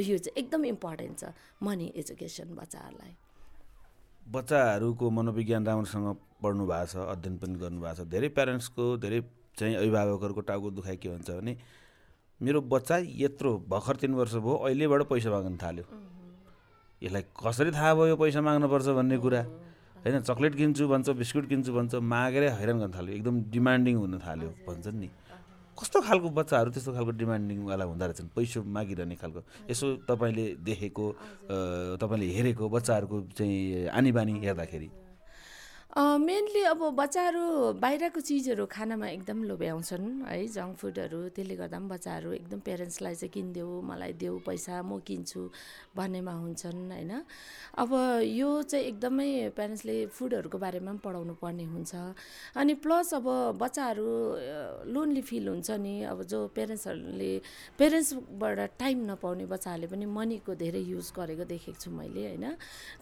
यो 0.00 0.16
चाहिँ 0.18 0.36
एकदम 0.36 0.64
इम्पोर्टेन्ट 0.64 1.18
छ 1.18 1.24
मनी 1.62 1.92
एजुकेसन 1.96 2.54
बच्चाहरूलाई। 2.54 3.12
बच्चाहरूको 4.26 5.04
मनोविज्ञान 5.10 5.66
राम्रोसँग 5.66 6.08
पढ्नु 6.42 6.64
भएको 6.66 6.86
छ 6.86 6.96
अध्ययन 7.12 7.36
पनि 7.40 7.54
गर्नुभएको 7.58 8.04
छ। 8.04 8.08
धेरै 8.08 8.28
प्यारेन्ट्सको 8.36 8.84
धेरै 9.04 9.20
चाहिँ 9.58 9.74
अभिभावकहरूको 9.76 10.40
टाउको 10.48 10.70
दुखाइ 10.70 10.96
के 10.96 11.08
हुन्छ 11.08 11.30
भने 11.30 11.52
मेरो 12.40 12.60
बच्चा 12.72 12.96
यत्रो 13.18 13.50
भर्खर 13.68 13.96
तिन 14.00 14.12
वर्ष 14.14 14.34
भयो 14.38 14.54
अहिलेबाट 14.64 15.02
पैसा 15.10 15.30
माग्न 15.30 15.56
थाल्यो। 15.58 15.84
यसलाई 17.02 17.24
कसरी 17.30 17.70
थाहा 17.70 17.94
भयो 17.94 18.16
पैसा 18.16 18.40
माग्नुपर्छ 18.42 18.88
भन्ने 18.98 19.16
कुरा? 19.18 19.42
होइन 20.02 20.20
चक्लेट 20.22 20.54
किन्छु 20.54 20.84
भन्छ 20.88 21.08
बिस्कुट 21.14 21.46
किन्छु 21.48 21.70
भन्छ 21.72 21.94
मागेरै 21.94 22.48
हैरान 22.58 22.78
गर्न 22.82 22.92
थाल्यो। 22.96 23.12
एकदम 23.18 23.34
डिमान्डिङ 23.54 23.94
हुन 24.02 24.18
थाल्यो 24.18 24.50
भन्छन् 24.66 24.98
नि। 24.98 25.08
कस्तो 25.78 25.98
खालको 26.02 26.28
बच्चाहरू 26.34 26.70
त्यस्तो 26.74 26.92
खालको 26.92 27.12
डिमान्डिङवाला 27.22 27.84
हुँदो 27.86 28.04
रहेछन्? 28.04 28.28
पैसा 28.34 28.58
मागिरहने 28.66 29.14
खालको। 29.14 29.40
यसो 29.70 29.86
तपाईँले 30.10 30.44
देखेको 30.66 31.04
तपाईँले 32.02 32.26
हेरेको 32.34 32.64
बच्चाहरूको 32.66 33.16
चाहिँ 33.38 33.86
आनी 33.94 34.10
बानी 34.10 34.32
हेर्दाखेरि। 34.42 34.88
मेनली 35.98 36.62
अब 36.62 36.82
बच्चाहरू 36.94 37.74
बाहिरको 37.82 38.20
चिजहरू 38.22 38.64
खानामा 38.70 39.06
एकदम 39.18 39.42
लोभ्याउँछन् 39.50 40.06
है। 40.30 40.46
जङ्क 40.46 40.76
फुडहरू 40.78 41.18
त्यसले 41.34 41.54
गर्दा 41.58 41.78
पनि 41.78 41.88
बच्चाहरू 41.90 42.32
एकदम 42.38 42.58
पेरेन्ट्सलाई 42.62 43.14
चाहिँ 43.18 43.32
किनिदेऊ 43.34 43.70
मलाई 43.82 44.12
देऊ 44.14 44.38
पैसा 44.46 44.78
म 44.82 45.02
किन्छु 45.02 45.42
भन्नेमा 45.98 46.32
हुन्छन् 46.38 46.78
होइन। 46.94 47.12
अब 47.82 47.90
यो 48.30 48.50
चाहिँ 48.62 48.84
एकदमै 48.86 49.50
प्यारेन्ट्सले 49.58 49.96
फुडहरूको 50.14 50.58
बारेमा 50.58 50.92
पनि 50.92 51.02
पढाउनु 51.02 51.34
पर्ने 51.42 51.64
हुन्छ। 51.66 51.92
अनि 52.54 52.74
प्लस 52.78 53.14
अब 53.18 53.58
बच्चाहरू 53.58 54.06
लोन्ली 54.94 55.22
फिल 55.26 55.48
हुन्छ 55.50 55.70
नि। 55.82 55.94
अब 56.06 56.22
जो 56.30 56.46
पेरेन्ट्सहरूले 56.54 57.32
पेरेन्ट्सबाट 57.74 58.58
टाइम 58.78 58.98
नपाउने 59.10 59.46
बच्चाहरूले 59.50 59.90
पनि 59.90 60.06
मनीको 60.06 60.54
धेरै 60.54 60.82
युज 60.94 61.10
गरेको 61.18 61.44
देखेको 61.50 61.78
छु 61.82 61.90
मैले 61.90 62.22
होइन। 62.38 62.46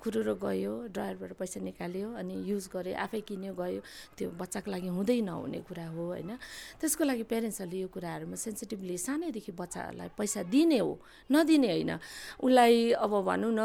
खुरुरो 0.00 0.34
गयो 0.40 0.72
ड्रायरबाट 0.96 1.32
पैसा 1.36 1.60
निकाल्यो 1.60 2.08
अनि 2.16 2.34
युज 2.48 2.64
गऱ्यो 2.86 2.94
आफै 3.02 3.20
किन्यो 3.26 3.52
गयो 3.58 3.80
त्यो 4.14 4.30
बच्चाको 4.38 4.70
लागि 4.70 4.88
हुँदै 4.94 5.20
नहुने 5.26 5.58
कुरा 5.66 5.86
हो 5.90 6.02
होइन? 6.14 6.30
त्यसको 6.78 7.02
लागि 7.02 7.24
पेरेन्ट्सहरूले 7.26 7.78
यो 7.82 7.88
कुराहरूमा 7.90 8.36
सेन्सिटिभली 8.38 8.96
सानैदेखि 8.98 9.52
बच्चाहरूलाई 9.52 10.08
पैसा 10.14 10.42
दिने 10.46 10.78
हो 10.78 10.92
नदिने 11.34 11.70
होइन। 11.74 11.92
उसलाई 12.38 12.74
अब 12.94 13.12
भनौँ 13.26 13.52
न 13.58 13.62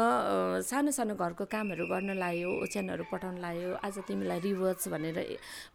सानो 0.66 0.90
सानो 0.90 1.14
घरको 1.14 1.44
कामहरू 1.46 1.86
गर्न 1.86 2.18
लायो 2.18 2.50
ओछ्यानहरू 2.66 3.04
पठाउन 3.12 3.38
लायो 3.38 3.78
आज 3.78 3.96
तिमीलाई 4.08 4.38
रिवर्स 4.42 4.88
भनेर 4.90 5.18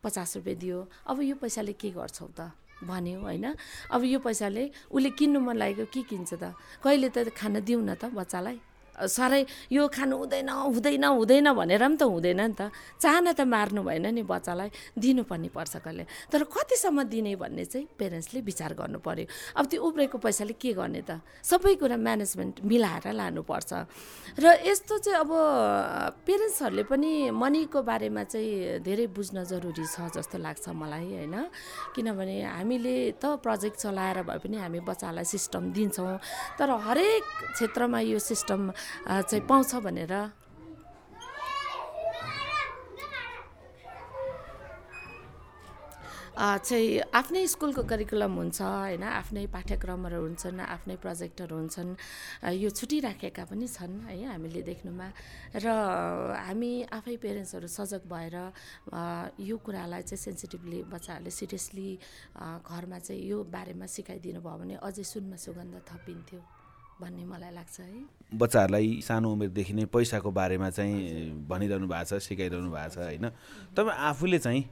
पचास 0.04 0.44
रुपियाँ 0.44 0.60
दियो। 0.60 0.78
अब 1.08 1.18
यो 1.24 1.36
पैसाले 1.40 1.74
के 1.80 1.90
गर्छौ 1.96 2.28
त? 2.36 2.52
भन्यो 2.84 3.20
होइन? 3.22 3.46
अब 3.90 4.02
यो 4.04 4.20
पैसाले 4.20 4.64
उसले 4.92 5.10
किन्नु 5.18 5.40
मन 5.40 5.56
लागेको 5.58 5.86
के 5.94 6.02
किन्छ 6.04 6.34
त? 6.38 6.54
कहिले 6.84 7.10
त 7.10 7.32
खाना 7.34 7.60
दिउँ 7.64 7.82
न 7.82 7.96
त 7.96 8.12
बच्चालाई? 8.14 8.60
साह्रै 8.98 9.46
यो 9.70 9.88
खानु 9.94 10.18
हुँदैन 10.18 10.50
हुँदैन 10.50 11.06
हुँदैन 11.06 11.48
भनेर 11.54 11.84
पनि 11.86 11.98
त 11.98 12.04
हुँदैन 12.10 12.42
नि 12.42 12.56
त। 12.58 12.74
चाहना 12.98 13.32
त 13.38 13.42
मार्नु 13.46 13.82
भएन 13.86 14.18
नि 14.18 14.24
बच्चालाई 14.26 14.70
दिनुपर्ने 14.98 15.50
पर्छ 15.54 15.74
कहिले 15.86 16.04
तर 16.34 16.44
कतिसम्म 16.50 17.06
दिने 17.06 17.36
भन्ने 17.38 17.66
चाहिँ 17.70 17.86
पेरेन्ट्सले 17.94 18.40
विचार 18.42 18.74
गर्नु 18.74 19.00
पऱ्यो 19.06 19.26
अब 19.54 19.66
त्यो 19.70 19.80
उब्रेको 19.86 20.18
पैसाले 20.18 20.54
के 20.58 20.74
गर्ने 20.74 21.02
त? 21.06 21.22
सबै 21.46 21.76
कुरा 21.78 21.98
म्यानेजमेन्ट 21.98 22.66
मिलाएर 22.66 23.14
लानुपर्छ। 23.14 23.72
र 24.42 24.46
यस्तो 24.66 24.98
चाहिँ 24.98 25.20
अब 25.22 25.32
पेरेन्ट्सहरूले 26.26 26.84
पनि 26.90 27.12
मनीको 27.32 27.80
बारेमा 27.86 28.24
चाहिँ 28.34 28.82
धेरै 28.82 29.08
बुझ्न 29.14 29.46
जरुरी 29.46 29.86
छ 29.86 30.10
जस्तो 30.10 30.38
लाग्छ 30.42 30.66
मलाई 30.74 31.22
होइन? 31.22 31.36
किनभने 31.94 32.36
हामीले 32.44 32.96
त 33.22 33.38
प्रोजेक्ट 33.46 33.78
चलाएर 33.78 34.18
भए 34.26 34.40
पनि 34.42 34.58
हामी 34.58 34.80
बच्चाहरूलाई 34.82 35.26
सिस्टम 35.26 35.64
दिन्छौँ। 35.74 36.18
तर 36.58 36.70
हरेक 36.70 37.24
क्षेत्रमा 37.54 38.00
यो 38.10 38.20
सिस्टम 38.20 38.62
चाहिँ 39.08 39.44
पाउँछ 39.48 39.72
भनेर। 39.86 40.16
चाहिँ 46.38 47.02
आफ्नै 47.18 47.42
स्कुलको 47.50 47.82
करिकुलम 47.90 48.34
हुन्छ 48.38 48.62
होइन? 48.62 49.02
आफ्नै 49.02 49.46
पाठ्यक्रमहरू 49.50 50.18
हुन्छन् 50.22 50.62
आफ्नै 50.62 50.96
प्रोजेक्टहरू 51.02 51.56
हुन्छन्। 51.58 51.90
यो 52.54 52.70
छुटिराखेका 52.70 53.44
पनि 53.50 53.66
छन् 53.66 54.06
है? 54.06 54.38
हामीले 54.38 54.62
देख्नुमा। 54.62 55.08
र 55.58 55.66
हामी 55.66 56.72
आफै 56.94 57.16
पेरेन्ट्सहरू 57.26 57.68
सजग 57.68 58.06
भएर 58.06 58.36
यो 59.50 59.56
कुरालाई 59.66 60.02
चाहिँ 60.06 60.22
सेन्सिटिभली 60.30 60.80
बच्चाहरूले 60.94 61.32
सिरियसली 61.34 61.90
घरमा 62.38 62.98
चाहिँ 63.02 63.22
यो 63.26 63.38
बारेमा 63.42 63.90
सिकाइदिनु 63.90 64.38
भयो 64.38 64.58
भने 64.62 64.76
अझै 64.78 65.04
सुनमा 65.10 65.42
सुगन्ध 65.42 65.82
थपिन्थ्यो। 65.90 66.57
भन्ने 67.02 67.26
मलाई 67.26 67.52
लाग्छ 67.54 67.80
है। 67.80 68.04
बच्चाहरूलाई 68.34 68.88
सानो 69.02 69.32
उमेरदेखि 69.32 69.74
नै 69.74 69.86
पैसाको 69.94 70.32
बारेमा 70.32 70.70
चाहिँ 70.70 71.48
भनिरहनु 71.48 71.88
भएको 71.88 72.06
छ 72.10 72.22
सिकाइरहनु 72.24 72.70
भएको 72.72 72.90
छ 72.94 72.98
होइन। 72.98 73.26
तपाईँ 73.78 73.98
आफूले 74.10 74.40
चाहिँ 74.40 74.64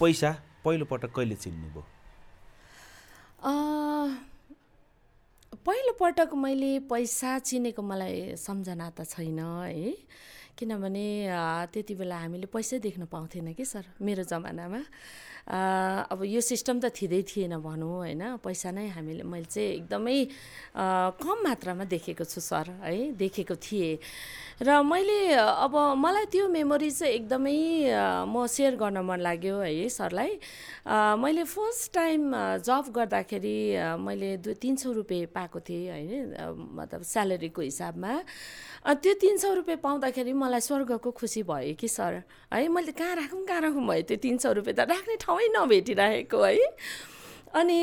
पैसा 0.00 0.30
पहिलोपटक 0.64 1.10
कहिले 1.14 1.36
चिन्नुभयो 1.36 1.82
पहिलोपटक 5.64 6.30
मैले 6.34 6.72
पैसा 6.90 7.38
चिनेको 7.38 7.82
मलाई 7.82 8.36
सम्झना 8.36 8.90
त 8.90 9.04
छैन 9.08 9.38
है। 9.38 9.94
किनभने 10.58 11.06
त्यति 11.72 11.94
बेला 11.94 12.16
हामीले 12.18 12.46
पैसै 12.46 12.78
देख्न 12.78 13.04
पाउँथेन 13.10 13.52
कि 13.52 13.64
सर? 13.64 13.84
मेरो 14.00 14.22
जमानामा। 14.22 14.80
अब 16.08 16.24
यो 16.24 16.40
सिस्टम 16.40 16.80
त 16.80 16.88
थिँदै 16.88 17.20
थिएन 17.28 17.60
भनौँ 17.60 18.08
होइन? 18.08 18.40
पैसा 18.40 18.70
नै 18.72 18.88
हामीले 18.96 19.28
मैले 19.28 19.44
चाहिँ 19.44 19.84
एकदमै 19.84 20.16
कम 21.20 21.36
मात्रामा 21.44 21.84
देखेको 21.84 22.24
छु 22.24 22.40
सर 22.40 22.70
है? 22.80 23.12
देखेको 23.12 23.56
थिएँ। 23.60 23.98
र 24.64 24.80
मैले 24.80 25.36
अब 25.36 25.74
मलाई 26.00 26.26
त्यो 26.32 26.48
मेमोरी 26.48 26.90
चाहिँ 26.90 27.12
एकदमै 27.12 27.58
म 28.24 28.46
सेयर 28.48 28.80
गर्न 28.80 29.04
मन 29.04 29.20
लाग्यो 29.20 29.60
है 29.68 29.88
सरलाई। 29.92 30.32
मैले 31.20 31.44
फर्स्ट 31.44 31.92
टाइम 31.92 32.20
जब 32.64 32.84
गर्दाखेरि 32.96 33.58
मैले 34.00 34.36
दुई 34.40 34.54
तिन 34.56 34.76
सौ 34.80 34.92
रुपियाँ 34.96 35.28
पाएको 35.28 35.60
थिएँ 35.60 35.90
होइन? 35.92 36.32
मतलब 36.72 37.02
स्यालेरीको 37.04 37.60
हिसाबमा। 37.68 38.12
त्यो 38.84 39.12
तिन 39.16 39.36
सौ 39.40 39.52
रुपियाँ 39.54 39.80
पाउँदाखेरि 39.80 40.32
मलाई 40.36 40.60
स्वर्गको 40.60 41.10
खुसी 41.16 41.42
भयो 41.48 41.74
कि 41.80 41.88
सर? 41.88 42.22
है 42.52 42.68
मैले 42.68 42.92
कहाँ 42.92 43.16
राखौँ 43.16 43.44
कहाँ 43.48 43.60
राखौँ 43.60 43.80
भयो 43.80 44.02
त्यो 44.04 44.16
तिन 44.20 44.36
सौ 44.38 44.52
रुपियाँ 44.60 44.76
त? 44.76 44.80
राख्ने 44.84 45.16
ठाउँै 45.24 45.48
नभेटिरहेको 45.56 46.36
है। 46.36 46.68
अनि 47.54 47.78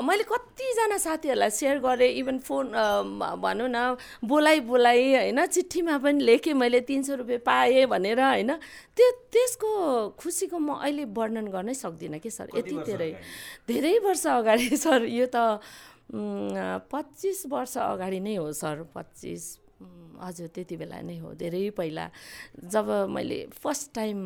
मैले 0.00 0.24
कतिजना 0.24 0.96
साथीहरूलाई 0.96 1.50
सेयर 1.50 1.78
गरेँ 1.84 2.08
इभन 2.24 2.38
फोन 2.40 2.72
भनौँ 3.36 3.68
न 3.68 4.00
बोलाइ 4.24 4.60
बोलाइ 4.64 5.28
होइन 5.28 5.44
चिठीमा 5.44 5.98
पनि 6.00 6.24
लेखेँ 6.24 6.54
मैले 6.56 6.80
तिन 6.88 7.02
सौ 7.04 7.14
रुपियाँ 7.20 7.44
पाएँ 7.44 7.84
भनेर 7.84 8.20
होइन। 8.20 8.56
त्यो 8.96 9.10
त्यसको 9.28 9.70
खुसीको 10.16 10.56
म 10.56 10.80
अहिले 10.80 11.04
वर्णन 11.04 11.52
गर्नै 11.52 11.74
सक्दिनँ 11.74 12.16
कि 12.16 12.30
सर? 12.30 12.48
यति 12.56 12.80
धेरै 12.88 13.12
धेरै 13.68 13.98
वर्ष 14.08 14.26
अगाडि 14.40 14.76
सर 14.78 15.04
यो 15.04 15.26
त 15.28 15.60
पच्चिस 16.88 17.46
वर्ष 17.46 17.76
अगाडि 17.76 18.20
नै 18.20 18.34
हो 18.40 18.52
सर 18.52 18.88
पच्चिस 18.94 19.44
हजुर 20.20 20.46
त्यति 20.54 20.76
बेला 20.76 21.00
नै 21.00 21.16
हो। 21.18 21.32
धेरै 21.40 21.70
पहिला 21.72 22.04
जब 22.68 22.86
मैले 23.08 23.38
फर्स्ट 23.56 23.94
टाइम 23.94 24.18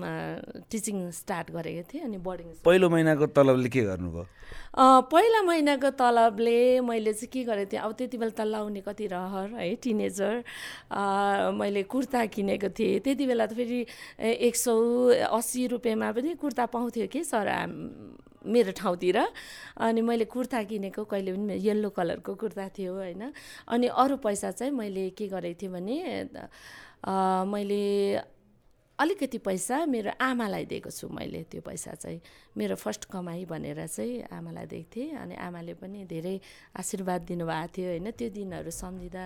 टिचिङ 0.71 1.11
स्टार्ट 1.15 1.51
गरेको 1.55 1.83
थिएँ 1.93 2.03
अनि 2.05 2.19
बोर्डिङ 2.19 2.47
पहिलो 2.67 2.91
महिनाको 2.91 3.27
तलबले 3.31 3.69
के 3.71 3.83
गर्नुभयो? 3.87 4.27
पहिला 5.07 5.43
महिनाको 5.43 5.91
तलबले 5.95 6.59
मैले 6.83 7.13
चाहिँ 7.15 7.31
के 7.31 7.45
गरेको 7.47 7.71
थिएँ 7.73 7.83
अब 7.83 7.93
त्यति 7.95 8.17
बेला 8.19 8.35
त 8.35 8.47
लाउने 8.51 8.81
कति 8.83 9.07
रहर 9.15 9.55
है 9.55 9.75
टिनेजर 9.79 10.35
मैले 11.55 11.83
कुर्ता 11.87 12.27
किनेको 12.27 12.69
थिएँ। 12.75 12.99
त्यति 13.07 13.27
बेला 13.27 13.47
त 13.47 13.55
फेरि 13.55 13.87
एक 14.19 14.57
सौ 14.57 14.75
अस्सी 15.31 15.67
रुपियाँमा 15.79 16.11
पनि 16.11 16.35
कुर्ता 16.43 16.67
पाउँथ्यो 16.75 17.07
कि 17.07 17.23
सर 17.23 17.47
मेरो 18.47 18.73
ठाउँतिर। 18.77 19.19
अनि 19.81 20.01
मैले 20.01 20.25
कुर्ता 20.29 20.63
किनेको 20.69 21.05
कहिले 21.05 21.33
पनि 21.33 21.55
येल्लो 21.59 21.91
कलरको 21.91 22.35
कुर्ता 22.35 22.69
थियो 22.77 22.95
होइन। 22.95 23.33
अनि 23.69 23.87
अरू 23.89 24.17
पैसा 24.21 24.51
चाहिँ 24.53 24.73
मैले 24.73 25.11
के 25.17 25.29
गरेको 25.29 25.59
थिएँ 25.61 25.73
भने 25.73 25.97
अँ, 27.05 27.45
मैले 27.49 27.83
अलिकति 28.95 29.39
पैसा 29.43 29.85
मेरो 29.91 30.11
आमालाई 30.23 30.65
दिएको 30.71 30.91
छु 30.91 31.09
मैले 31.11 31.43
त्यो 31.51 31.61
पैसा 31.67 31.95
चाहिँ। 31.99 32.21
मेरो 32.57 32.75
फर्स्ट 32.79 33.05
कमाइ 33.11 33.45
भनेर 33.51 33.87
चाहिँ 33.87 34.23
आमालाई 34.31 34.67
दिएको 34.71 34.91
थिएँ। 34.95 35.19
अनि 35.19 35.35
आमाले 35.35 35.75
पनि 35.83 36.05
धेरै 36.07 36.39
आशीर्वाद 36.79 37.21
दिनुभएको 37.27 37.69
थियो 37.75 37.89
होइन। 37.91 38.11
त्यो 38.15 38.29
दिनहरू 38.31 38.71
सम्झिँदा 38.71 39.25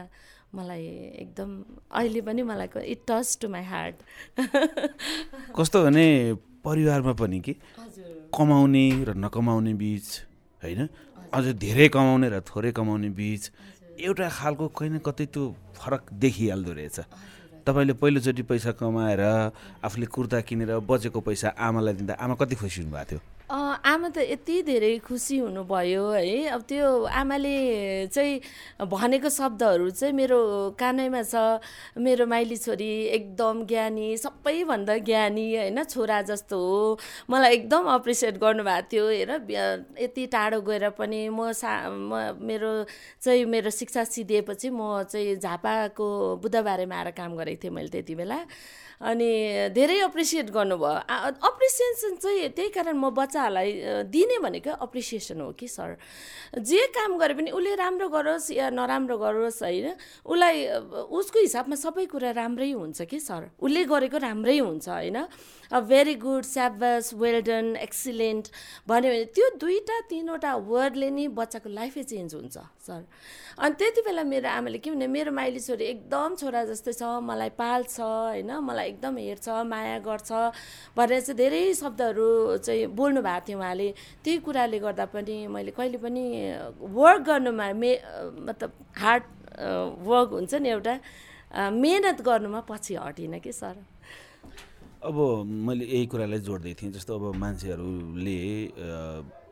मलाई 0.56 0.84
एकदम 1.20 1.50
अहिले 1.92 2.20
पनि 2.24 2.42
मलाई 2.48 2.68
it 2.88 3.00
touch 3.04 3.38
to 3.40 3.48
my 3.52 3.64
heart 3.68 3.96
कस्तो 5.52 5.84
भने 5.84 6.06
परिवारमा 6.64 7.12
पनि 7.12 7.40
कि? 7.40 7.52
कमाउने 8.38 8.86
र 9.04 9.10
नकमाउने 9.18 9.72
बिच 9.74 10.06
होइन? 10.62 10.80
अझ 11.34 11.44
धेरै 11.58 11.88
कमाउने 11.90 12.28
र 12.30 12.40
थोरै 12.46 12.70
कमाउने 12.72 13.10
बिच 13.10 13.50
एउटा 13.98 14.28
खालको 14.30 14.66
कहीँ 14.78 14.90
न 14.90 14.98
कतै 15.02 15.26
त्यो 15.34 15.42
फरक 15.74 16.02
देखिहाल्दो 16.22 16.72
रहेछ। 16.72 16.98
तपाईँले 17.66 17.94
पहिलोचोटि 18.00 18.42
पैसा 18.46 18.72
कमाएर 18.78 19.22
आफूले 19.82 20.06
कुर्ता 20.06 20.40
किनेर 20.46 20.78
बचेको 20.86 21.20
पैसा 21.20 21.48
आमालाई 21.58 21.94
दिँदा 21.98 22.14
आमा 22.14 22.34
कति 22.40 22.54
खुसी 22.54 22.80
हुनुभएको 22.82 23.04
थियो? 23.10 23.20
आमा 23.48 24.08
त 24.12 24.18
यति 24.28 24.62
धेरै 24.62 24.98
खुसी 25.00 25.38
हुनुभयो 25.40 26.04
है। 26.12 26.52
अब 26.52 26.62
त्यो 26.68 26.88
आमाले 27.08 27.56
चाहिँ 28.12 28.40
भनेको 28.84 29.28
शब्दहरू 29.32 29.88
चाहिँ 29.90 30.12
मेरो 30.12 30.76
कानैमा 30.76 31.22
छ। 31.24 31.64
मेरो 31.96 32.26
माइली 32.28 32.56
छोरी 32.60 32.90
एकदम 33.16 33.64
ज्ञानी 33.64 34.16
सबैभन्दा 34.20 34.96
ज्ञानी 35.08 35.46
होइन 35.56 35.82
छोरा 35.84 36.20
जस्तो 36.28 36.58
हो। 36.60 36.98
मलाई 37.30 37.54
एकदम 37.54 37.88
अप्रिसिएट 37.88 38.36
गर्नुभएको 38.36 38.88
थियो। 38.92 39.08
हेर 39.08 39.32
यति 39.96 40.26
टाढो 40.28 40.60
गएर 40.68 40.88
पनि 41.00 41.28
म 41.32 41.52
सा 41.56 41.88
म 41.88 42.36
मेरो 42.44 42.84
चाहिँ 43.24 43.44
मेरो 43.48 43.70
शिक्षा 43.72 44.04
सिधिएपछि 44.04 44.68
म 44.70 45.08
चाहिँ 45.08 45.36
झापाको 45.40 46.36
बुधबारेमा 46.44 46.96
आएर 46.96 47.10
काम 47.16 47.36
गरेको 47.36 47.64
थिएँ 47.64 47.72
मैले 47.72 47.88
त्यति 47.88 48.14
बेला। 48.14 48.44
अनि 49.00 49.30
धेरै 49.74 49.98
अप्रिसिएट 50.00 50.50
गर्नुभयो। 50.50 50.94
अप्रिसिएसन 51.48 52.14
चाहिँ 52.18 52.48
त्यही 52.50 52.70
कारण 52.74 52.96
म 52.98 53.10
बच्चाहरूलाई 53.14 53.70
दिने 54.10 54.38
भनेको 54.42 54.74
अप्रिसिएसन 54.74 55.40
हो 55.40 55.50
कि 55.54 55.68
सर 55.68 55.96
जे 56.58 56.86
काम 56.90 57.16
गरे 57.18 57.34
पनि 57.34 57.50
उसले 57.54 57.74
राम्रो 57.78 58.08
गरोस् 58.08 58.50
या 58.52 58.70
नराम्रो 58.70 59.18
गरोस् 59.18 59.62
होइन? 59.62 59.94
उसलाई 60.26 60.66
उसको 61.14 61.38
हिसाबमा 61.38 61.76
सबै 61.78 62.06
कुरा 62.10 62.30
राम्रै 62.34 62.70
हुन्छ 62.72 63.02
कि 63.06 63.20
सर 63.20 63.54
उसले 63.62 63.84
गरेको 63.86 64.18
राम्रै 64.18 64.58
हुन्छ 64.58 64.88
होइन? 64.88 65.18
भेरी 65.68 66.14
गुड 66.16 66.44
स्याबस 66.44 67.12
वेल 67.14 67.40
डन 67.44 67.76
एक्सिलेन्ट 67.76 68.46
भन्यो 68.88 69.10
भने 69.12 69.24
त्यो 69.36 69.46
दुईवटा 69.60 69.96
तिनवटा 70.10 70.52
वर्डले 70.64 71.10
नै 71.12 71.26
बच्चाको 71.38 71.68
लाइफै 71.68 72.02
चेन्ज 72.02 72.34
हुन्छ 72.34 72.56
सर 72.86 73.04
अनि 73.58 73.74
त्यति 73.78 74.00
बेला 74.02 74.22
मेरो 74.24 74.48
आमाले 74.48 74.78
के 74.80 74.90
भने 74.90 75.06
मेरो 75.06 75.32
माइली 75.32 75.60
छोरी 75.60 75.84
एकदम 75.84 76.34
छोरा 76.40 76.64
जस्तै 76.72 76.92
छ 76.96 77.02
मलाई 77.20 77.50
पाल्छ 77.60 78.00
होइन? 78.00 78.50
मलाई 78.64 78.87
एकदम 78.88 79.16
हेर्छ 79.18 79.48
माया 79.68 79.98
गर्छ। 80.08 80.30
भनेर 80.96 81.20
चाहिँ 81.20 81.36
धेरै 81.36 81.62
शब्दहरू 81.74 82.28
चाहिँ 82.64 82.86
बोल्नु 82.92 83.20
भएको 83.22 83.46
थियो 83.48 83.58
उहाँले। 83.58 83.88
त्यही 84.24 84.38
कुराले 84.46 84.78
गर्दा 84.80 85.04
पनि 85.12 85.36
मैले 85.46 85.70
कहिले 85.76 85.98
पनि 86.00 86.24
वर्क 86.80 87.22
गर्नुमा 87.28 87.66
मे 87.76 87.90
मतलब 88.48 88.70
हार्ड 88.96 89.22
वर्क 90.08 90.28
हुन्छ 90.32 90.54
नि 90.54 90.68
एउटा 90.68 90.94
मेहनत 91.72 92.18
गर्नुमा 92.22 92.60
पछि 92.68 92.94
हटिनँ 92.94 93.40
कि 93.40 93.52
सर? 93.52 93.76
अब 94.98 95.16
मैले 95.46 95.84
यही 95.84 96.06
कुरालाई 96.10 96.40
जोड्दै 96.42 96.74
थिएँ। 96.74 96.92
जस्तो 96.92 97.14
अब 97.14 97.34
मान्छेहरूले 97.38 98.38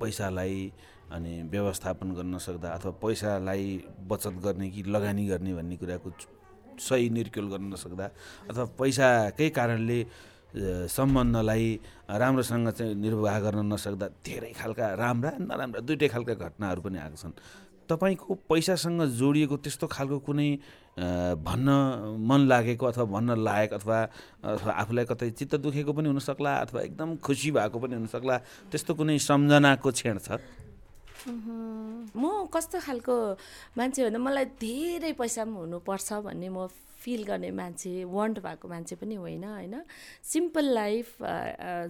पैसालाई 0.00 0.72
अनि 1.06 1.32
व्यवस्थापन 1.50 2.08
गर्न 2.18 2.34
नसक्दा 2.34 2.68
अथवा 2.68 2.90
पैसालाई 2.98 3.66
बचत 4.10 4.42
गर्ने 4.42 4.70
कि 4.70 4.82
लगानी 4.90 5.26
गर्ने 5.26 5.54
भन्ने 5.54 5.76
कुराको 5.78 6.10
सही 6.78 7.10
निर्क्युल 7.10 7.46
गर्न 7.52 7.72
नसक्दा 7.72 8.06
अथवा 8.50 8.64
पैसाकै 8.78 9.48
कारणले 9.50 10.00
सम्बन्धलाई 10.88 11.66
राम्रोसँग 12.10 12.68
चाहिँ 12.70 12.94
निर्वाह 12.94 13.36
गर्न 13.40 13.72
नसक्दा 13.72 14.06
धेरै 14.24 14.52
खालका 14.56 14.94
राम्रा 14.94 15.30
नराम्रा 15.40 15.80
दुइटै 15.84 16.08
खालका 16.08 16.34
घटनाहरू 16.34 16.80
पनि 16.80 16.98
आएको 16.98 17.16
छन्। 17.16 17.34
तपाईँको 17.86 18.34
पैसासँग 18.50 19.02
जोडिएको 19.14 19.56
त्यस्तो 19.62 19.86
खालको 19.86 20.18
कुनै 20.26 20.50
भन्न 21.38 21.68
मन 22.18 22.40
लागेको 22.50 22.86
अथवा 22.86 23.04
भन्न 23.04 23.36
लायक 23.38 23.72
अथवा 23.78 23.98
अथवा 24.42 24.72
आफूलाई 24.72 25.04
कतै 25.04 25.30
चित्त 25.38 25.54
दुखेको 25.62 25.92
पनि 25.92 26.08
हुनसक्ला 26.08 26.52
अथवा 26.66 26.80
एकदम 26.82 27.16
खुसी 27.22 27.50
भएको 27.52 27.78
पनि 27.78 27.94
हुनसक्ला 27.94 28.36
त्यस्तो 28.70 28.92
कुनै 28.94 29.18
सम्झनाको 29.18 29.90
क्षण 29.92 30.18
छ? 30.18 30.40
म 31.26 32.46
कस्तो 32.54 32.78
खालको 32.86 33.14
मान्छे 33.78 34.00
भन्दा 34.06 34.18
मलाई 34.26 34.44
धेरै 34.62 35.12
पैसा 35.18 35.42
पनि 35.44 35.58
हुनुपर्छ 35.58 36.08
भन्ने 36.26 36.48
म 36.48 36.70
फिल 37.06 37.22
गर्ने 37.24 37.50
मान्छे 37.54 38.02
वान्ट 38.10 38.38
भएको 38.42 38.66
मान्छे 38.68 38.94
पनि 38.98 39.14
होइन 39.14 39.44
होइन? 39.46 39.74
सिम्पल 40.26 40.66
लाइफ 40.74 41.16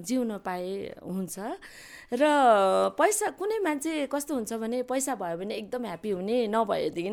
जिउन 0.05 0.37
पाए 0.45 1.01
हुन्छ। 1.01 1.39
र 2.13 2.23
पैसा 2.93 3.31
कुनै 3.41 3.59
मान्छे 3.65 4.07
कस्तो 4.13 4.35
हुन्छ 4.35 4.53
भने 4.61 4.83
पैसा 4.85 5.15
भयो 5.17 5.37
भने 5.41 5.55
एकदम 5.57 5.85
ह्याप्पी 5.87 6.11
हुने 6.11 6.37
नभएदेखि 6.53 7.13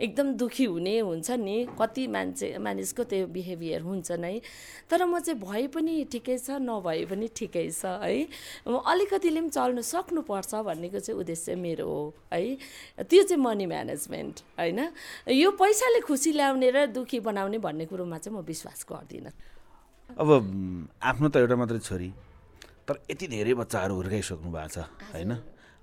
एकदम 0.00 0.32
दुखी 0.40 0.64
हुने 0.64 0.98
हुन्छ 0.98 1.30
नि। 1.30 1.56
कति 1.76 2.06
मान्छे 2.08 2.48
मानिसको 2.58 3.04
त्यो 3.04 3.26
बिहेभियर 3.28 3.80
हुन्छ 3.84 4.12
नै। 4.16 4.40
तर 4.88 5.04
म 5.04 5.20
चाहिँ 5.20 5.38
भए 5.38 5.66
पनि 5.68 5.94
ठिकै 6.08 6.38
छ 6.38 6.56
नभए 6.56 7.04
पनि 7.04 7.28
ठिकै 7.36 7.68
छ 7.70 7.84
है? 8.00 8.26
अलिकतिले 8.64 9.40
पनि 9.40 9.50
चल्नु 9.52 9.82
सक्नुपर्छ 9.82 10.54
भन्नेको 10.64 10.98
चाहिँ 11.04 11.20
उद्देश्य 11.20 11.54
मेरो 11.60 11.86
हो 11.86 12.00
है? 12.32 12.56
त्यो 13.04 13.22
चाहिँ 13.28 13.42
मनी 13.42 13.66
म्यानेजमेन्ट 13.66 14.36
होइन? 14.58 14.80
यो 15.28 15.50
पैसाले 15.60 16.00
खुसी 16.00 16.32
ल्याउने 16.32 16.70
र 16.70 16.86
दुखी 16.96 17.20
बनाउने 17.20 17.40
भन्ने 17.58 17.84
कुरोमा 17.86 18.18
चाहिँ 18.18 18.38
म 18.38 18.40
विश्वास 18.44 18.86
गर्दिनँ। 18.90 19.32
अब 20.12 20.28
आफ्नो 21.00 21.28
त 21.28 21.36
एउटा 21.36 21.56
मात्रै 21.56 21.78
छोरी 21.78 22.10
तर 22.88 22.96
यति 23.10 23.26
धेरै 23.26 23.54
बच्चाहरू 23.54 23.94
हुर्काइसक्नु 23.94 24.50
भएको 24.50 24.68
छ 24.68 24.78
होइन? 25.12 25.32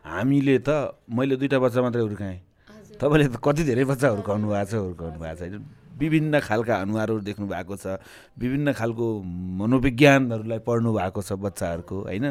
हामीले 0.06 0.56
त 0.60 0.70
मैले 1.10 1.36
दुइटा 1.36 1.58
बच्चा 1.60 1.80
मात्रै 1.82 2.02
हुर्काएँ। 2.02 2.40
तपाईँले 3.00 3.28
त 3.32 3.38
कति 3.40 3.64
धेरै 3.64 3.84
बच्चा 3.92 4.08
हुर्काउनु 4.14 4.48
भएको 4.48 4.70
छ 4.70 4.74
हुर्काउनु 4.76 5.18
भएको 5.20 5.36
छ 5.36 5.42
होइन 5.42 5.66
विभिन्न 6.00 6.40
खालका 6.40 6.76
अनुहारहरू 6.84 7.22
देख्नु 7.28 7.46
भएको 7.48 7.76
छ 7.76 8.00
विभिन्न 8.40 8.72
खालको 8.72 9.06
मनोविज्ञानहरूलाई 9.60 10.60
पढ्नु 10.68 10.90
भएको 10.96 11.22
छ 11.22 11.32
बच्चाहरूको 11.40 11.98
होइन? 12.08 12.26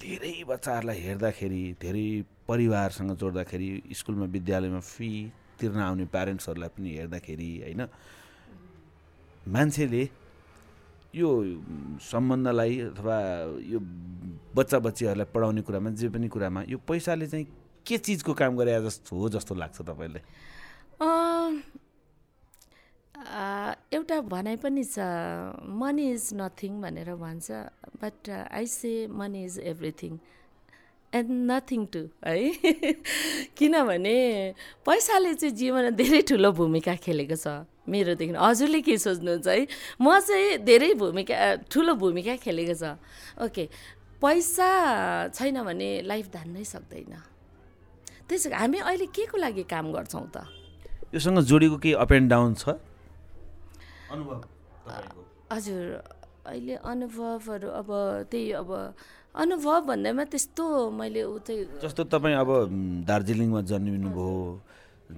धेरै 0.00 0.34
बच्चाहरूलाई 0.48 0.98
हेर्दाखेरि 1.00 1.62
धेरै 1.76 2.06
परिवारसँग 2.48 3.10
जोड्दाखेरि 3.20 3.68
स्कुलमा 3.92 4.26
विद्यालयमा 4.36 4.80
फी 4.80 5.10
तिर्न 5.60 5.80
आउने 5.80 6.04
प्यारेन्ट्सहरूलाई 6.08 6.70
पनि 6.76 6.90
हेर्दाखेरि 6.96 7.50
होइन? 7.64 7.82
मान्छेले 9.50 10.02
यो 11.14 11.28
सम्बन्धलाई 12.10 12.78
अथवा 12.80 13.16
यो 13.72 13.78
बच्चा 14.54 14.78
बच्चीहरूलाई 14.86 15.28
पढाउने 15.34 15.62
कुरामा 15.66 15.90
जे 15.98 16.08
पनि 16.14 16.28
कुरामा 16.28 16.60
यो 16.68 16.78
पैसाले 16.88 17.26
चाहिँ 17.26 17.46
के 17.86 17.98
चिजको 17.98 18.32
काम 18.34 18.56
गरे 18.56 18.80
जस्तो 18.84 19.16
हो 19.16 19.28
जस्तो 19.34 19.54
लाग्छ 19.54 19.82
तपाईँलाई? 19.82 20.22
एउटा 23.94 24.20
भनाइ 24.32 24.56
पनि 24.56 24.84
छ 24.84 24.98
मनी 25.80 26.10
इज 26.12 26.30
नथिङ 26.34 26.80
भनेर 26.80 27.14
भन्छ 27.14 27.50
but 28.02 28.30
I 28.30 28.66
say 28.66 28.92
money 29.10 29.44
is 29.44 29.58
everything 29.72 30.18
and 31.12 31.30
nothing 31.50 31.86
to 31.86 32.02
है? 32.24 32.94
किनभने 33.58 34.16
पैसाले 34.86 35.34
चाहिँ 35.34 35.54
जीवनमा 35.54 35.90
धेरै 35.98 36.22
ठुलो 36.22 36.52
भूमिका 36.52 36.94
खेलेको 37.02 37.36
छ 37.36 37.66
मेरोदेखि। 37.90 38.34
हजुरले 38.38 38.80
के 38.86 38.94
सोच्नुहुन्छ 38.98 39.46
है? 39.46 39.66
म 40.00 40.06
चाहिँ 40.20 40.58
धेरै 40.62 40.94
भूमिका 40.94 41.66
ठुलो 41.66 41.94
भूमिका 41.98 42.36
खेलेको 42.46 42.74
छ। 42.78 42.94
ओके 43.42 43.64
पैसा 44.22 44.68
छैन 45.34 45.62
भने 45.66 45.90
लाइफ 46.06 46.26
धान्नै 46.30 46.64
सक्दैन। 46.64 47.14
त्यसो 48.30 48.54
हामी 48.54 48.78
अहिले 48.78 49.06
के 49.10 49.26
को 49.26 49.36
लागि 49.38 49.62
काम 49.66 49.90
गर्छौँ 49.90 50.30
त? 50.30 50.46
योसँग 51.10 51.42
जोडिएको 51.42 51.76
केही 51.82 51.94
अप 51.98 52.12
एन्ड 52.12 52.30
डाउन 52.30 52.54
छ? 52.54 52.78
अनुभव 54.14 54.34
तपाईँको। 54.86 55.20
हजुर 55.50 55.84
अहिले 56.46 56.74
अनुभवहरू 56.74 57.68
अब 57.68 57.88
त्यही 58.30 58.52
अब 58.62 58.70
अनुभव 59.34 59.80
भन्दैमा 59.86 60.24
त्यस्तो 60.26 60.64
मैले 60.90 61.22
चाहिँ 61.46 61.64
जस्तो 61.82 62.04
तपाईँ 62.10 62.34
अब 62.34 62.50
दार्जिलिङमा 63.06 63.60
जन्मिनुभयो 63.62 64.30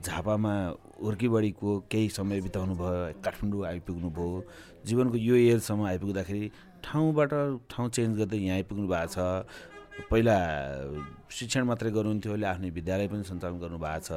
झापामा 0.05 0.53
हुर्कीबडीको 1.01 1.71
केही 1.91 2.09
समय 2.13 2.41
बिताउनु 2.45 2.75
भयो 2.77 3.25
काठमाडौँ 3.25 3.65
आइपुग्नु 3.67 4.09
भयो 4.13 4.45
जीवनको 4.85 5.17
यो 5.17 5.35
एजसम्म 5.57 5.87
आइपुग्दाखेरि 5.87 6.51
ठाउँबाट 6.85 7.33
ठाउँ 7.73 7.89
चेन्ज 7.89 8.19
गर्दै 8.19 8.37
यहाँ 8.37 8.57
आइपुग्नु 8.57 8.87
भएको 8.93 9.09
छ 9.17 10.07
पहिला 10.13 10.37
शिक्षण 11.33 11.65
मात्रै 11.73 11.91
गर्नुहुन्थ्यो 11.97 12.33
अहिले 12.33 12.47
आफ्नै 12.53 12.71
विद्यालय 12.77 13.09
पनि 13.09 13.25
सञ्चालन 13.33 13.59
गर्नुभएको 13.65 14.05
छ 14.05 14.13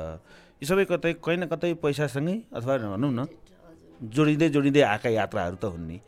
यो 0.59 0.65
सबै 0.67 0.85
कतै 0.91 1.13
कहीँ 1.23 1.39
न 1.39 1.47
कतै 1.55 1.73
पैसासँगै 1.79 2.35
अथवा 2.51 2.77
भनौँ 2.83 3.11
न 3.15 3.27
जोडिँदै 4.11 4.49
जोडिँदै 4.55 4.81
आएका 4.91 5.09
यात्राहरू 5.23 5.55
त 5.55 5.71
हुन् 5.71 5.87
नि। 5.87 5.99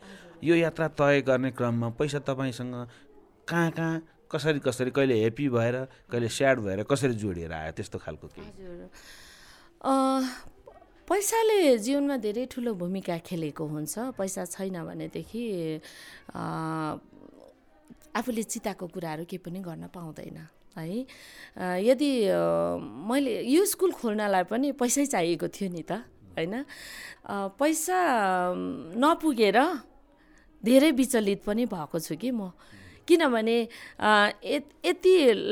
यो 0.44 0.54
यात्रा 0.54 0.88
तय 0.94 1.20
गर्ने 1.26 1.50
क्रममा 1.50 1.88
पैसा 1.98 2.18
तपाईँसँग 2.28 2.74
कहाँ 3.48 3.70
कहाँ 3.78 3.96
कसरी 4.32 4.58
कसरी 4.60 4.90
कहिले 4.92 5.14
ह्याप्पी 5.20 5.48
भएर 5.48 5.76
कहिले 6.12 6.28
स्याड 6.28 6.56
भएर 6.60 6.82
कसरी 6.84 7.14
जोडिएर 7.16 7.52
आयो 7.52 7.72
त्यस्तो 7.76 7.98
खालको 8.04 8.26
अ, 9.84 9.92
पैसाले 11.08 11.56
जीवनमा 11.80 12.16
धेरै 12.20 12.44
ठुलो 12.52 12.74
भूमिका 12.76 13.16
खेलेको 13.24 13.64
हुन्छ। 13.64 14.12
पैसा 14.20 14.44
छैन 14.44 14.76
भनेदेखि 14.84 15.44
आफूले 18.18 18.42
चिताएको 18.52 18.86
कुराहरू 18.92 19.24
केही 19.24 19.40
पनि 19.40 19.60
गर्न 19.64 19.88
पाउँदैन 19.88 20.38
है? 20.76 21.06
यदि 21.88 22.10
मैले 23.08 23.32
यो 23.48 23.64
स्कुल 23.64 23.92
खोल्नलाई 23.96 24.44
पनि 24.52 24.72
पैसै 24.76 25.06
चाहिएको 25.08 25.48
थियो 25.48 25.68
नि 25.72 25.82
त 25.88 26.04
होइन? 26.36 26.54
पैसा 27.56 27.98
नपुगेर 29.00 29.58
धेरै 30.62 30.90
विचलित 31.00 31.40
पनि 31.48 31.64
भएको 31.66 31.98
छु 31.98 32.14
कि 32.20 32.30
म। 32.30 32.52
किनभने 33.08 33.56
यत- 34.44 34.74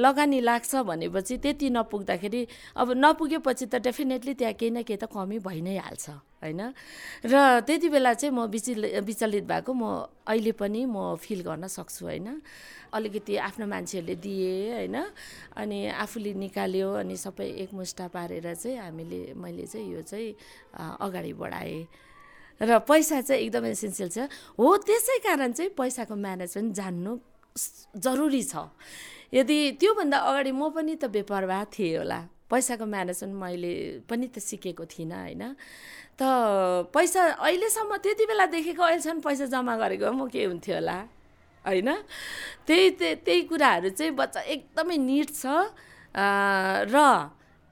लगानी 0.05 0.41
लाग्छ 0.41 0.75
भनेपछि 0.87 1.37
त्यति 1.43 1.69
नपुग्दाखेरि 1.71 2.43
अब 2.77 2.89
नपुगेपछि 2.97 3.67
त 3.73 3.75
डेफिनेटली 3.81 4.35
त्यहाँ 4.35 4.55
केही 4.61 4.71
न 4.71 4.83
केही 4.85 4.99
त 5.03 5.05
कमी 5.09 5.39
भइ 5.41 5.61
नै 5.61 5.77
हाल्छ 5.81 6.07
होइन? 6.43 6.61
र 7.25 7.35
त्यति 7.67 7.89
बेला 7.89 8.13
चाहिँ 8.15 8.35
म 8.35 8.47
विचल 8.53 9.01
विचलित 9.03 9.45
भएको 9.45 9.73
म 9.73 9.83
अहिले 10.29 10.53
पनि 10.53 10.85
म 10.85 11.17
फिल 11.17 11.41
गर्न 11.43 11.67
सक्छु 11.67 12.05
होइन? 12.07 12.29
अलिकति 12.93 13.37
आफ्नो 13.49 13.67
मान्छेहरूले 13.67 14.15
दिए 14.21 14.53
होइन? 14.75 14.97
अनि 15.57 15.79
आफूले 15.97 16.33
निकाल्यो 16.35 16.89
अनि 17.03 17.17
सबै 17.17 17.49
एकमुष्टा 17.65 18.07
पारेर 18.15 18.55
चाहिँ 18.55 18.79
हामीले 18.79 19.35
मैले 19.35 19.67
चाहिँ 19.67 19.87
यो 19.93 20.03
चाहिँ 20.03 20.29
अगाडि 21.01 21.33
बढाएँ। 21.41 21.81
र 22.61 22.79
पैसा 22.89 23.21
चाहिँ 23.21 23.43
एकदमै 23.43 23.71
एसेन्सियल 23.77 24.09
छ। 24.09 24.19
हो 24.57 24.67
त्यसै 24.81 25.19
कारण 25.29 25.53
चाहिँ 25.53 25.71
पैसाको 25.77 26.15
म्यानेजमेन्ट 26.17 26.71
जान्नु 26.73 27.13
जरुरी 27.97 28.43
छ। 28.43 28.55
यदि 29.35 29.59
त्योभन्दा 29.81 30.19
अगाडि 30.19 30.53
म 30.53 30.71
पनि 30.71 30.95
त 30.97 31.05
बेपरवाह 31.11 31.65
थिएँ 31.75 31.97
होला। 31.99 32.21
पैसाको 32.51 32.87
म्यानेजमेन्ट 32.87 33.35
मैले 33.35 33.75
पनि 34.09 34.27
त 34.31 34.39
सिकेको 34.39 34.85
थिइनँ 34.87 35.19
होइन? 35.19 35.43
त 36.19 36.23
पैसा 36.95 37.23
अहिलेसम्म 37.43 37.97
त्यति 38.01 38.25
बेला 38.31 38.47
देखेको 38.55 38.83
अहिलेसम्म 38.83 39.21
पैसा 39.21 39.45
जम्मा 39.51 39.75
गरेको 39.77 40.13
म 40.13 40.29
के 40.31 40.45
हुन्थ्यो 40.47 40.75
होला? 40.79 40.99
होइन? 41.65 41.89
त्यही 42.67 42.91
त्यही 43.27 43.43
कुराहरू 43.51 43.89
चाहिँ 43.99 44.13
बच्चा 44.15 44.41
एकदमै 44.41 44.97
निट 44.97 45.29
छ। 45.35 45.75
र 46.15 46.97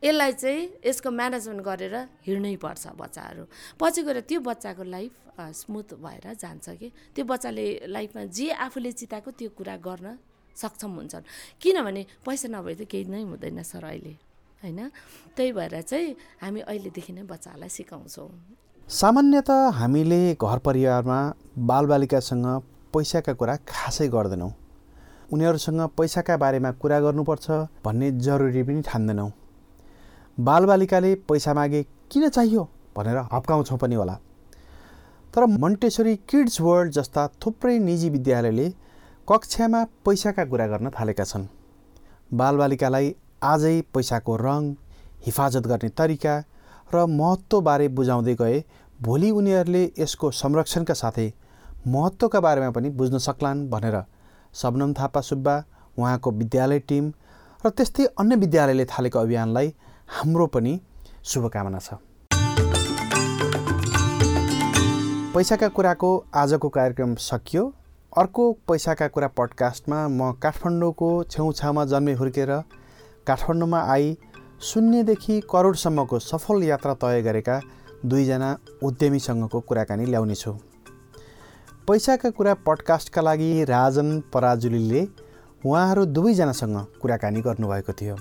यसलाई 0.05 0.33
चाहिँ 0.33 0.85
यसको 0.85 1.11
म्यानेजमेन्ट 1.11 1.62
गरेर 1.64 1.95
हिँड्नै 2.27 2.57
पर्छ 2.61 2.85
बच्चाहरू। 2.93 3.45
पछि 3.81 4.01
गएर 4.05 4.21
त्यो 4.29 4.40
बच्चाको 4.40 4.85
लाइफ 4.85 5.12
स्मुथ 5.57 5.88
भएर 5.97 6.27
जान्छ 6.37 6.69
कि? 6.77 6.88
त्यो 7.17 7.25
बच्चाले 7.25 7.88
लाइफमा 7.88 8.23
जे 8.29 8.47
आफूले 8.53 8.93
चिताएको 8.93 9.31
त्यो 9.33 9.49
कुरा 9.57 9.77
गर्न 9.81 10.07
सक्षम 10.57 10.90
हुन्छन्। 10.99 11.25
किनभने 11.57 12.03
पैसा 12.21 12.49
नभए 12.53 12.75
त 12.75 12.83
केही 12.85 13.05
नै 13.09 13.23
हुँदैन 13.25 13.62
सर 13.64 13.85
अहिले 13.85 14.14
होइन? 14.62 14.81
त्यही 15.37 15.53
भएर 15.53 15.81
चाहिँ 15.83 16.17
हामी 16.43 16.61
अहिलेदेखि 16.61 17.12
नै 17.12 17.23
बच्चाहरूलाई 17.25 17.69
सिकाउँछौँ। 17.69 18.29
सामान्यत 18.88 19.51
हामीले 19.81 20.37
घर 20.37 20.59
परिवारमा 20.61 21.19
बालबालिकासँग 21.59 22.47
पैसाका 22.93 23.33
कुरा 23.40 23.57
खासै 23.64 24.09
गर्दैनौँ। 24.12 24.53
उनीहरूसँग 25.33 25.81
पैसाका 25.97 26.37
बारेमा 26.37 26.71
कुरा 26.77 27.01
गर्नुपर्छ 27.01 27.47
भन्ने 27.85 28.11
जरुरी 28.21 28.62
पनि 28.62 28.83
ठान्दैनौँ। 28.85 29.31
बालबालिकाले 30.38 31.14
पैसा 31.29 31.55
मागे 31.55 31.83
किन 32.11 32.29
चाहियो 32.29 32.62
भनेर 32.97 33.18
हप्काउँछौँ 33.33 33.79
पनि 33.79 33.94
होला। 33.94 34.14
तर 35.35 35.47
मन्टेश्वरी 35.47 36.14
किड्स 36.31 36.61
वर्ल्ड 36.61 36.92
जस्ता 36.92 37.27
थुप्रै 37.44 37.79
निजी 37.79 38.09
विद्यालयले 38.11 38.68
कक्षामा 39.29 39.83
पैसाका 40.05 40.44
कुरा 40.44 40.66
गर्न 40.66 40.90
थालेका 40.90 41.25
छन्। 41.25 41.47
बालबालिकालाई 42.35 43.14
आजै 43.42 43.81
पैसाको 43.94 44.37
रङ 44.37 44.75
हिफाजत 45.27 45.66
गर्ने 45.66 45.88
तरिका 45.99 46.35
र 46.90 47.07
महत्त्वबारे 47.11 47.88
बुझाउँदै 47.97 48.35
गए 48.35 48.59
भोलि 49.03 49.31
उनीहरूले 49.31 49.85
यसको 49.99 50.31
संरक्षणका 50.33 50.94
साथै 50.94 51.29
महत्त्वका 51.87 52.40
बारेमा 52.40 52.70
पनि 52.70 52.90
बुझ्न 52.99 53.18
सक्लान् 53.23 53.66
भनेर 53.70 53.97
सबनम 54.55 54.92
थापा 54.99 55.20
सुब्बा 55.31 55.57
उहाँको 55.99 56.31
विद्यालय 56.40 56.79
टिम 56.90 57.11
र 57.64 57.70
त्यस्तै 57.70 58.05
अन्य 58.18 58.37
विद्यालयले 58.37 58.85
थालेको 58.92 59.18
अभियानलाई 59.18 59.75
हाम्रो 60.14 60.46
पनि 60.46 60.72
शुभकामना 61.24 61.79
छ। 61.79 61.94
पैसाका 65.35 65.68
कुराको 65.68 66.11
आजको 66.35 66.68
कार्यक्रम 66.68 67.14
सकियो। 67.20 67.62
अर्को 68.18 68.44
पैसाका 68.68 69.09
कुरा 69.09 69.29
पडकास्टमा 69.38 69.96
म 70.09 70.31
काठमाडौँको 70.42 71.09
छेउछाउमा 71.31 71.85
जन्मे 71.85 72.12
हुर्केर 72.14 72.50
काठमाडौँमा 73.27 73.81
आई 73.92 74.16
शून्यदेखि 74.62 75.40
करोडसम्मको 75.50 76.18
सफल 76.20 76.62
यात्रा 76.62 76.94
तय 76.94 77.22
गरेका 77.22 77.61
दुईजना 78.07 78.50
उद्यमीसँगको 78.83 79.61
कुराकानी 79.61 80.07
ल्याउनेछु 80.07 80.53
पैसाका 81.88 82.31
कुरा 82.31 82.55
पडकास्टका 82.66 83.22
लागि 83.22 83.50
राजन 83.64 84.20
पराजुलीले 84.35 85.03
उहाँहरू 85.64 86.05
दुवैजनासँग 86.07 86.79
कुराकानी 87.03 87.40
गर्नुभएको 87.40 87.92
थियो। 87.92 88.16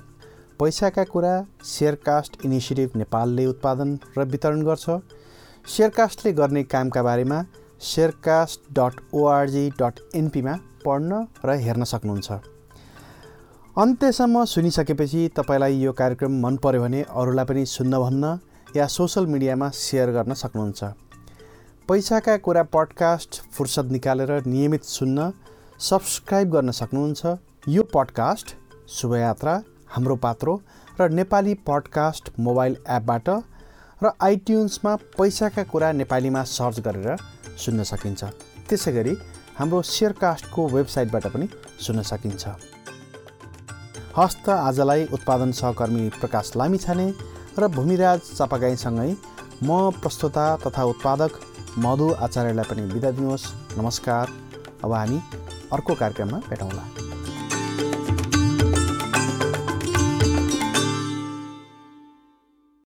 पैसाका 0.63 1.03
कुरा 1.03 1.31
सेयरकास्ट 1.65 2.35
इनिसिएटिभ 2.45 2.91
नेपालले 2.97 3.45
उत्पादन 3.45 3.89
र 4.17 4.23
वितरण 4.25 4.61
गर्छ। 4.63 4.85
सेयरकास्टले 5.67 6.31
गर्ने 6.33 6.63
कामका 6.63 7.01
बारेमा 7.03 7.39
सेयरकास्ट 7.83 8.71
डट 8.71 9.01
ओआरजी 9.13 9.63
डट 9.81 9.99
एनपीमा 10.15 10.53
पढ्न 10.85 11.19
र 11.45 11.55
हेर्न 11.63 11.83
सक्नुहुन्छ। 11.83 12.31
अन्त्यसम्म 13.75 14.43
सुनिसकेपछि 14.45 15.27
तपाईँलाई 15.35 15.81
यो 15.81 15.91
कार्यक्रम 15.99 16.39
मन 16.45 16.57
पर्यो 16.63 16.81
भने 16.81 17.03
अरूलाई 17.11 17.45
पनि 17.45 17.65
सुन्न 17.65 17.99
भन्न 17.99 18.31
या 18.75 18.87
सोसल 18.87 19.27
मिडियामा 19.27 19.69
सेयर 19.75 20.11
गर्न 20.15 20.33
सक्नुहुन्छ। 20.43 20.83
पैसाका 21.89 22.37
कुरा 22.47 22.63
पडकास्ट 22.71 23.41
फुर्सद 23.51 23.91
निकालेर 23.91 24.31
नियमित 24.47 24.83
सुन्न 24.95 25.31
सब्सक्राइब 25.81 26.55
गर्न 26.55 26.71
सक्नुहुन्छ। 26.71 27.37
यो 27.67 27.83
पडकास्ट 27.93 28.57
शुभयात्रा 28.95 29.61
हाम्रो 29.93 30.15
पात्रो 30.15 30.53
र 30.99 31.09
नेपाली 31.09 31.53
पडकास्ट 31.67 32.29
मोबाइल 32.39 32.77
एपबाट 32.89 33.29
र 34.01 34.11
आइट्युन्समा 34.21 34.95
पैसाका 35.17 35.63
कुरा 35.63 35.91
नेपालीमा 35.91 36.41
सर्च 36.49 36.79
गरेर 36.79 37.17
सुन्न 37.57 37.83
सकिन्छ। 37.83 38.23
त्यसै 38.69 38.91
गरी 38.91 39.13
हाम्रो 39.59 39.81
सेयरकास्टको 39.81 40.67
वेबसाइटबाट 40.67 41.27
पनि 41.33 41.47
सुन्न 41.79 42.01
सकिन्छ। 42.01 42.43
हस्त 44.17 44.49
आजलाई 44.49 45.05
उत्पादन 45.13 45.51
सहकर्मी 45.51 46.09
प्रकाश 46.17 46.51
लामिछाने 46.57 47.07
र 47.59 47.67
भूमिराज 47.77 48.19
चापागाईसँगै 48.33 49.09
म 49.63 49.91
प्रस्तुता 50.01 50.45
तथा 50.65 50.83
उत्पादक 50.93 51.31
मधु 51.77 52.07
आचार्यलाई 52.25 52.65
पनि 52.69 52.81
बिदा 52.93 53.11
दिनुहोस्। 53.11 53.45
नमस्कार। 53.77 54.25
अब 54.83 54.91
हामी 54.93 55.21
अर्को 55.73 55.93
कार्यक्रममा 55.95 56.39
भेटौँला। 56.49 57.02